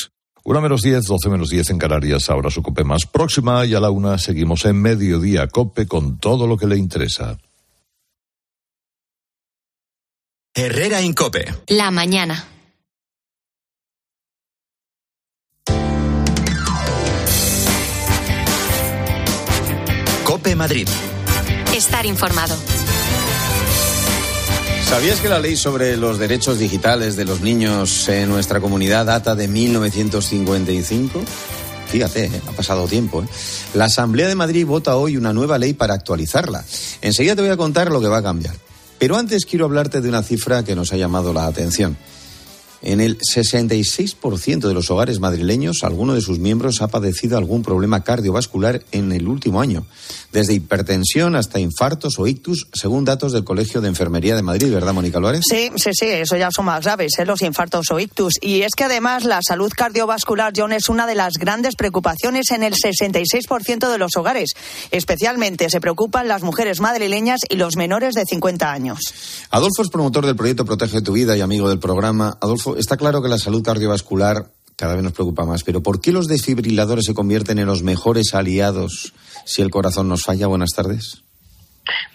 [0.43, 3.79] Una menos 10, 12 menos 10 en Canarias, ahora su cope más próxima y a
[3.79, 7.37] la una seguimos en mediodía cope con todo lo que le interesa.
[10.53, 11.45] Herrera Incope.
[11.67, 12.45] La mañana.
[20.25, 20.87] Cope Madrid.
[21.73, 22.55] Estar informado.
[24.91, 29.35] ¿Sabías que la ley sobre los derechos digitales de los niños en nuestra comunidad data
[29.35, 31.21] de 1955?
[31.87, 32.41] Fíjate, ¿eh?
[32.45, 33.23] ha pasado tiempo.
[33.23, 33.25] ¿eh?
[33.73, 36.65] La Asamblea de Madrid vota hoy una nueva ley para actualizarla.
[37.01, 38.53] Enseguida te voy a contar lo que va a cambiar.
[38.99, 41.95] Pero antes quiero hablarte de una cifra que nos ha llamado la atención.
[42.81, 48.03] En el 66% de los hogares madrileños, alguno de sus miembros ha padecido algún problema
[48.03, 49.85] cardiovascular en el último año,
[50.31, 54.93] desde hipertensión hasta infartos o ictus, según datos del Colegio de Enfermería de Madrid, ¿verdad,
[54.93, 55.41] Mónica Álvarez?
[55.47, 57.25] Sí, sí, sí, eso ya son más graves, ¿eh?
[57.25, 58.33] los infartos o ictus.
[58.41, 62.63] Y es que además la salud cardiovascular, John, es una de las grandes preocupaciones en
[62.63, 64.51] el 66% de los hogares.
[64.89, 68.99] Especialmente se preocupan las mujeres madrileñas y los menores de 50 años.
[69.51, 72.37] Adolfo es promotor del proyecto Protege tu Vida y amigo del programa.
[72.41, 76.11] Adolfo, está claro que la salud cardiovascular cada vez nos preocupa más, pero ¿por qué
[76.11, 79.13] los desfibriladores se convierten en los mejores aliados
[79.45, 80.47] si el corazón nos falla?
[80.47, 81.21] Buenas tardes.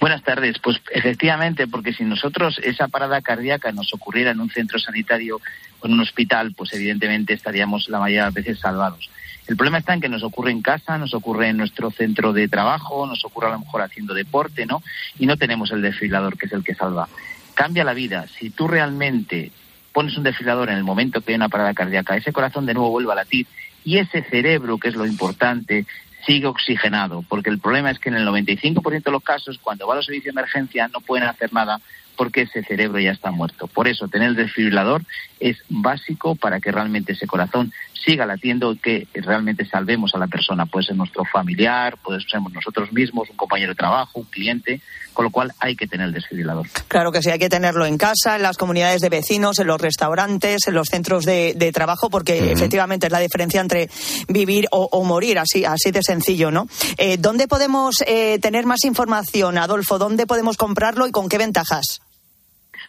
[0.01, 0.59] Buenas tardes.
[0.59, 5.41] Pues efectivamente, porque si nosotros esa parada cardíaca nos ocurriera en un centro sanitario
[5.81, 9.11] o en un hospital, pues evidentemente estaríamos la mayoría de las veces salvados.
[9.47, 12.49] El problema está en que nos ocurre en casa, nos ocurre en nuestro centro de
[12.49, 14.83] trabajo, nos ocurre a lo mejor haciendo deporte, ¿no?
[15.19, 17.09] Y no tenemos el desfibrilador, que es el que salva.
[17.55, 18.27] Cambia la vida.
[18.27, 19.53] Si tú realmente
[19.97, 22.90] pones un desfibrilador en el momento que hay una parada cardíaca, ese corazón de nuevo
[22.90, 23.47] vuelve a latir
[23.82, 25.86] y ese cerebro, que es lo importante,
[26.26, 29.94] sigue oxigenado, porque el problema es que en el 95% de los casos, cuando va
[29.94, 31.80] a los servicios de emergencia, no pueden hacer nada
[32.14, 33.68] porque ese cerebro ya está muerto.
[33.68, 35.01] Por eso, tener el desfibrilador
[35.40, 37.72] es básico para que realmente ese corazón
[38.07, 40.65] siga latiendo y que realmente salvemos a la persona.
[40.67, 44.81] Puede ser nuestro familiar, puede ser nosotros mismos, un compañero de trabajo, un cliente,
[45.13, 46.67] con lo cual hay que tener el desfibrilador.
[46.87, 49.81] Claro que sí, hay que tenerlo en casa, en las comunidades de vecinos, en los
[49.81, 53.91] restaurantes, en los centros de, trabajo, porque efectivamente es la diferencia entre
[54.29, 56.69] vivir o, morir, así, así de sencillo, ¿no?
[56.97, 59.99] Eh, ¿Dónde podemos eh, tener más información, Adolfo?
[59.99, 62.01] ¿Dónde podemos comprarlo y con qué ventajas?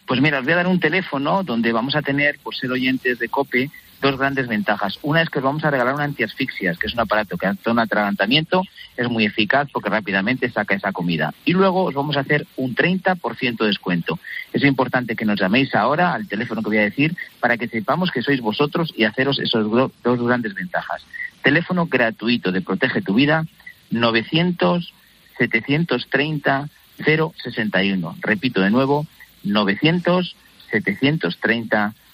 [0.06, 3.18] Pues mira, os voy a dar un teléfono donde vamos a tener, por ser oyentes
[3.18, 4.98] de COPE, dos grandes ventajas.
[5.02, 7.70] Una es que os vamos a regalar un antiasfixias, que es un aparato que hace
[7.70, 8.62] un atragantamiento,
[8.96, 11.34] es muy eficaz porque rápidamente saca esa comida.
[11.44, 14.18] Y luego os vamos a hacer un 30% de descuento.
[14.52, 18.10] Es importante que nos llaméis ahora al teléfono que voy a decir para que sepamos
[18.10, 19.70] que sois vosotros y haceros esos
[20.02, 21.04] dos grandes ventajas.
[21.42, 23.44] Teléfono gratuito de Protege tu Vida,
[23.90, 24.92] 900
[25.38, 26.68] 730
[26.98, 28.16] 061.
[28.20, 29.06] Repito de nuevo,
[29.44, 30.36] 900
[30.70, 32.07] 730 061.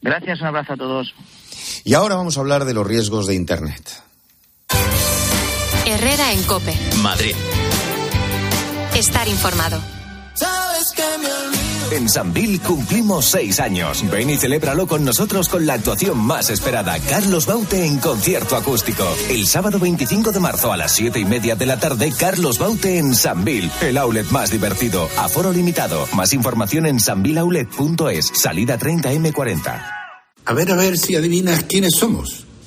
[0.00, 1.12] Gracias, un abrazo a todos.
[1.84, 3.82] Y ahora vamos a hablar de los riesgos de Internet.
[5.92, 6.74] Herrera en Cope.
[7.02, 7.34] Madrid.
[8.94, 9.78] Estar informado.
[11.90, 14.02] En Sanvil cumplimos seis años.
[14.10, 16.98] Ven y celébralo con nosotros con la actuación más esperada.
[16.98, 19.04] Carlos Baute en concierto acústico.
[19.28, 22.96] El sábado 25 de marzo a las siete y media de la tarde, Carlos Baute
[22.96, 23.70] en Sanvil.
[23.82, 25.10] El outlet más divertido.
[25.18, 26.08] Aforo limitado.
[26.14, 28.30] Más información en sanvilaulet.es.
[28.34, 29.82] Salida 30M40.
[30.46, 32.41] A ver, a ver si adivinas quiénes somos.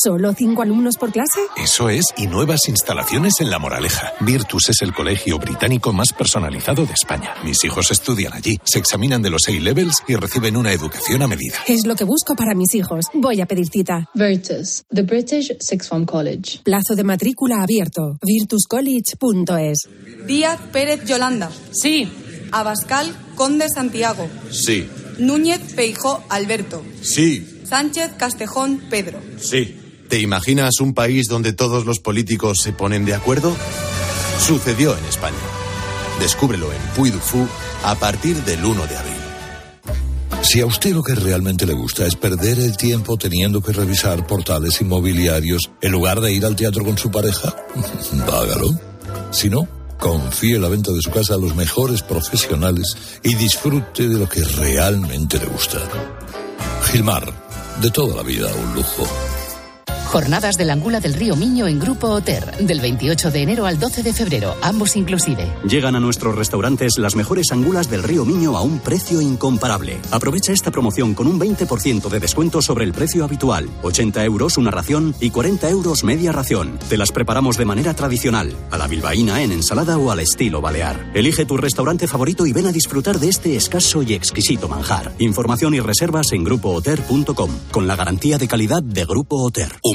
[0.00, 1.40] ¿Solo cinco alumnos por clase?
[1.56, 4.12] Eso es, y nuevas instalaciones en La Moraleja.
[4.20, 7.34] Virtus es el colegio británico más personalizado de España.
[7.42, 11.56] Mis hijos estudian allí, se examinan de los A-levels y reciben una educación a medida.
[11.66, 13.06] Es lo que busco para mis hijos.
[13.12, 14.08] Voy a pedir cita.
[14.14, 16.60] Virtus, the British Sixth Form College.
[16.62, 18.18] Plazo de matrícula abierto.
[18.22, 19.88] virtuscollege.es.
[20.28, 21.50] Díaz Pérez Yolanda.
[21.72, 22.08] Sí.
[22.52, 24.28] Abascal Conde Santiago.
[24.50, 24.88] Sí.
[25.18, 26.84] Núñez Feijó Alberto.
[27.02, 27.62] Sí.
[27.64, 29.20] Sánchez Castejón Pedro.
[29.38, 29.77] Sí.
[30.08, 33.54] ¿Te imaginas un país donde todos los políticos se ponen de acuerdo?
[34.40, 35.36] Sucedió en España.
[36.18, 37.12] Descúbrelo en Puy
[37.84, 39.14] a partir del 1 de abril.
[40.40, 44.26] Si a usted lo que realmente le gusta es perder el tiempo teniendo que revisar
[44.26, 47.54] portales inmobiliarios en lugar de ir al teatro con su pareja,
[48.32, 48.70] hágalo.
[49.30, 54.18] Si no, confíe la venta de su casa a los mejores profesionales y disfrute de
[54.18, 55.80] lo que realmente le gusta.
[56.84, 57.30] Gilmar,
[57.82, 59.06] de toda la vida un lujo.
[60.08, 64.02] Jornadas del Angula del Río Miño en Grupo Oter, del 28 de enero al 12
[64.02, 65.52] de febrero, ambos inclusive.
[65.68, 70.00] Llegan a nuestros restaurantes las mejores angulas del Río Miño a un precio incomparable.
[70.10, 73.68] Aprovecha esta promoción con un 20% de descuento sobre el precio habitual.
[73.82, 76.78] 80 euros una ración y 40 euros media ración.
[76.88, 81.10] Te las preparamos de manera tradicional, a la bilbaína en ensalada o al estilo balear.
[81.12, 85.12] Elige tu restaurante favorito y ven a disfrutar de este escaso y exquisito manjar.
[85.18, 89.68] Información y reservas en grupooter.com, con la garantía de calidad de Grupo Oter.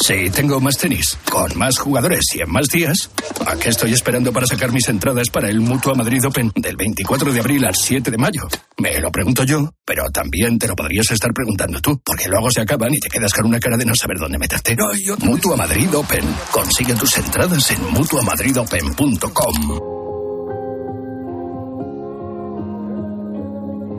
[0.00, 3.10] Sí, tengo más tenis, con más jugadores y en más días.
[3.46, 7.30] ¿A qué estoy esperando para sacar mis entradas para el Mutua Madrid Open del 24
[7.32, 8.48] de abril al 7 de mayo?
[8.78, 12.62] Me lo pregunto yo, pero también te lo podrías estar preguntando tú, porque luego se
[12.62, 14.74] acaban y te quedas con una cara de no saber dónde meterte.
[14.74, 15.18] No, yo...
[15.18, 16.24] Mutua Madrid Open.
[16.50, 19.80] Consigue tus entradas en mutuamadridopen.com.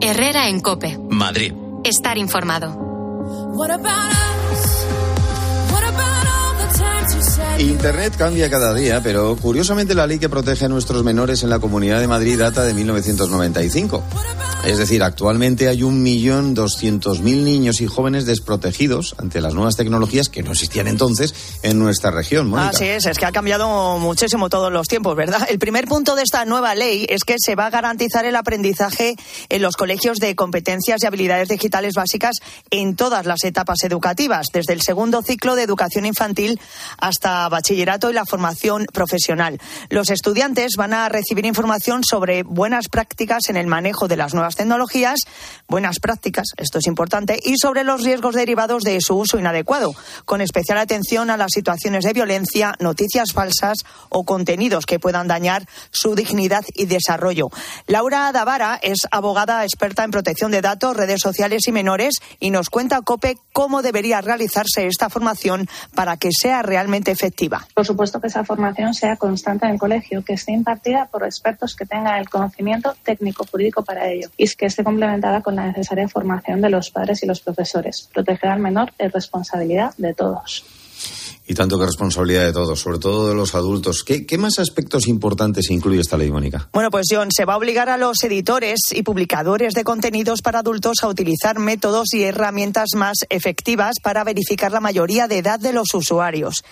[0.00, 0.98] Herrera en Cope.
[1.10, 1.52] Madrid.
[1.84, 2.76] Estar informado.
[5.72, 6.21] What about
[7.58, 11.58] Internet cambia cada día, pero curiosamente la ley que protege a nuestros menores en la
[11.58, 14.02] Comunidad de Madrid data de 1995.
[14.64, 19.76] Es decir, actualmente hay un millón doscientos mil niños y jóvenes desprotegidos ante las nuevas
[19.76, 21.34] tecnologías que no existían entonces
[21.64, 22.48] en nuestra región.
[22.48, 22.70] Mónica.
[22.70, 25.48] Así es, es que ha cambiado muchísimo todos los tiempos, ¿verdad?
[25.50, 29.16] El primer punto de esta nueva ley es que se va a garantizar el aprendizaje
[29.48, 32.36] en los colegios de competencias y habilidades digitales básicas
[32.70, 36.51] en todas las etapas educativas, desde el segundo ciclo de educación infantil
[36.98, 39.60] hasta bachillerato y la formación profesional.
[39.88, 44.56] Los estudiantes van a recibir información sobre buenas prácticas en el manejo de las nuevas
[44.56, 45.20] tecnologías,
[45.68, 49.94] buenas prácticas, esto es importante, y sobre los riesgos derivados de su uso inadecuado,
[50.24, 53.78] con especial atención a las situaciones de violencia, noticias falsas
[54.08, 57.48] o contenidos que puedan dañar su dignidad y desarrollo.
[57.86, 62.68] Laura Davara es abogada experta en protección de datos, redes sociales y menores y nos
[62.70, 67.64] cuenta COPE cómo debería realizarse esta formación para que sea realmente efectiva.
[67.72, 71.76] Por supuesto que esa formación sea constante en el colegio, que esté impartida por expertos
[71.76, 76.08] que tengan el conocimiento técnico jurídico para ello y que esté complementada con la necesaria
[76.08, 78.08] formación de los padres y los profesores.
[78.12, 80.81] Proteger al menor es responsabilidad de todos.
[81.52, 84.04] Y tanto que responsabilidad de todos, sobre todo de los adultos.
[84.06, 86.70] ¿Qué, qué más aspectos importantes incluye esta ley, Mónica?
[86.72, 90.60] Bueno, pues John, se va a obligar a los editores y publicadores de contenidos para
[90.60, 95.74] adultos a utilizar métodos y herramientas más efectivas para verificar la mayoría de edad de
[95.74, 96.64] los usuarios.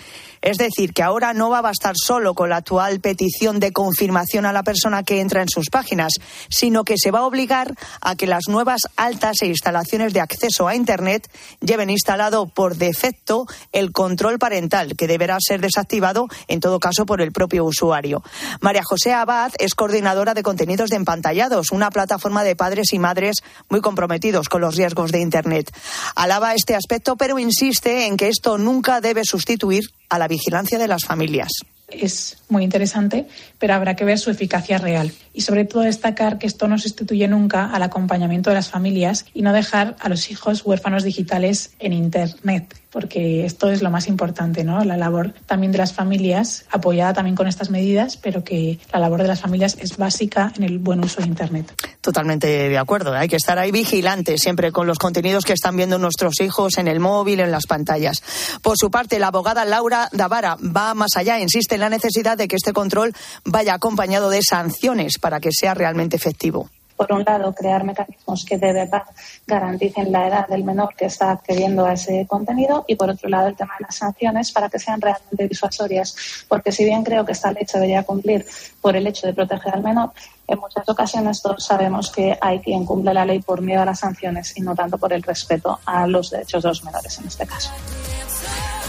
[0.42, 4.46] Es decir, que ahora no va a bastar solo con la actual petición de confirmación
[4.46, 6.14] a la persona que entra en sus páginas,
[6.48, 10.66] sino que se va a obligar a que las nuevas altas e instalaciones de acceso
[10.66, 16.80] a Internet lleven instalado por defecto el control parental, que deberá ser desactivado en todo
[16.80, 18.22] caso por el propio usuario.
[18.60, 23.36] María José Abad es coordinadora de contenidos de empantallados, una plataforma de padres y madres
[23.68, 25.70] muy comprometidos con los riesgos de Internet.
[26.14, 30.88] Alaba este aspecto, pero insiste en que esto nunca debe sustituir a la vigilancia de
[30.88, 31.50] las familias.
[31.90, 33.26] Es muy interesante,
[33.58, 35.12] pero habrá que ver su eficacia real.
[35.32, 39.42] Y sobre todo destacar que esto no sustituye nunca al acompañamiento de las familias y
[39.42, 44.64] no dejar a los hijos huérfanos digitales en Internet porque esto es lo más importante,
[44.64, 44.84] ¿no?
[44.84, 49.22] La labor también de las familias, apoyada también con estas medidas, pero que la labor
[49.22, 51.72] de las familias es básica en el buen uso de Internet.
[52.00, 53.14] Totalmente de acuerdo.
[53.14, 56.88] Hay que estar ahí vigilantes siempre con los contenidos que están viendo nuestros hijos en
[56.88, 58.22] el móvil, en las pantallas.
[58.62, 62.46] Por su parte, la abogada Laura Davara va más allá, insiste en la necesidad de
[62.46, 63.14] que este control
[63.44, 66.68] vaya acompañado de sanciones para que sea realmente efectivo
[67.00, 69.04] por un lado, crear mecanismos que de verdad
[69.46, 73.48] garanticen la edad del menor que está accediendo a ese contenido y, por otro lado,
[73.48, 76.14] el tema de las sanciones para que sean realmente disuasorias.
[76.46, 78.44] Porque si bien creo que esta ley se debería cumplir
[78.82, 80.10] por el hecho de proteger al menor,
[80.46, 84.00] en muchas ocasiones todos sabemos que hay quien cumple la ley por miedo a las
[84.00, 87.46] sanciones y no tanto por el respeto a los derechos de los menores en este
[87.46, 87.70] caso.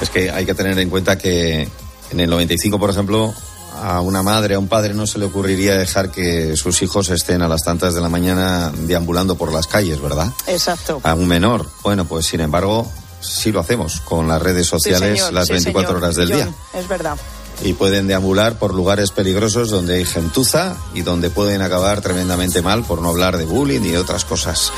[0.02, 1.66] Es que hay que tener en cuenta que
[2.12, 3.34] en el 95, por ejemplo,
[3.82, 7.41] a una madre, a un padre no se le ocurriría dejar que sus hijos estén
[7.41, 10.32] a las tantas de la mañana deambulando por las calles, ¿verdad?
[10.47, 10.99] Exacto.
[11.03, 11.68] A un menor.
[11.84, 12.89] Bueno, pues sin embargo,
[13.22, 16.49] sí lo hacemos con las redes sociales las 24 horas del día.
[16.74, 17.18] Es verdad.
[17.64, 22.84] Y pueden deambular por lugares peligrosos donde hay gentuza y donde pueden acabar tremendamente mal,
[22.84, 24.72] por no hablar de bullying y de otras cosas.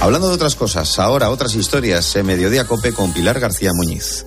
[0.00, 4.26] Hablando de otras cosas, ahora otras historias en Mediodía Cope con Pilar García Muñiz.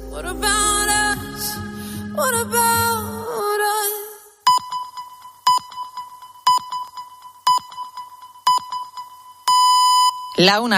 [10.42, 10.70] La una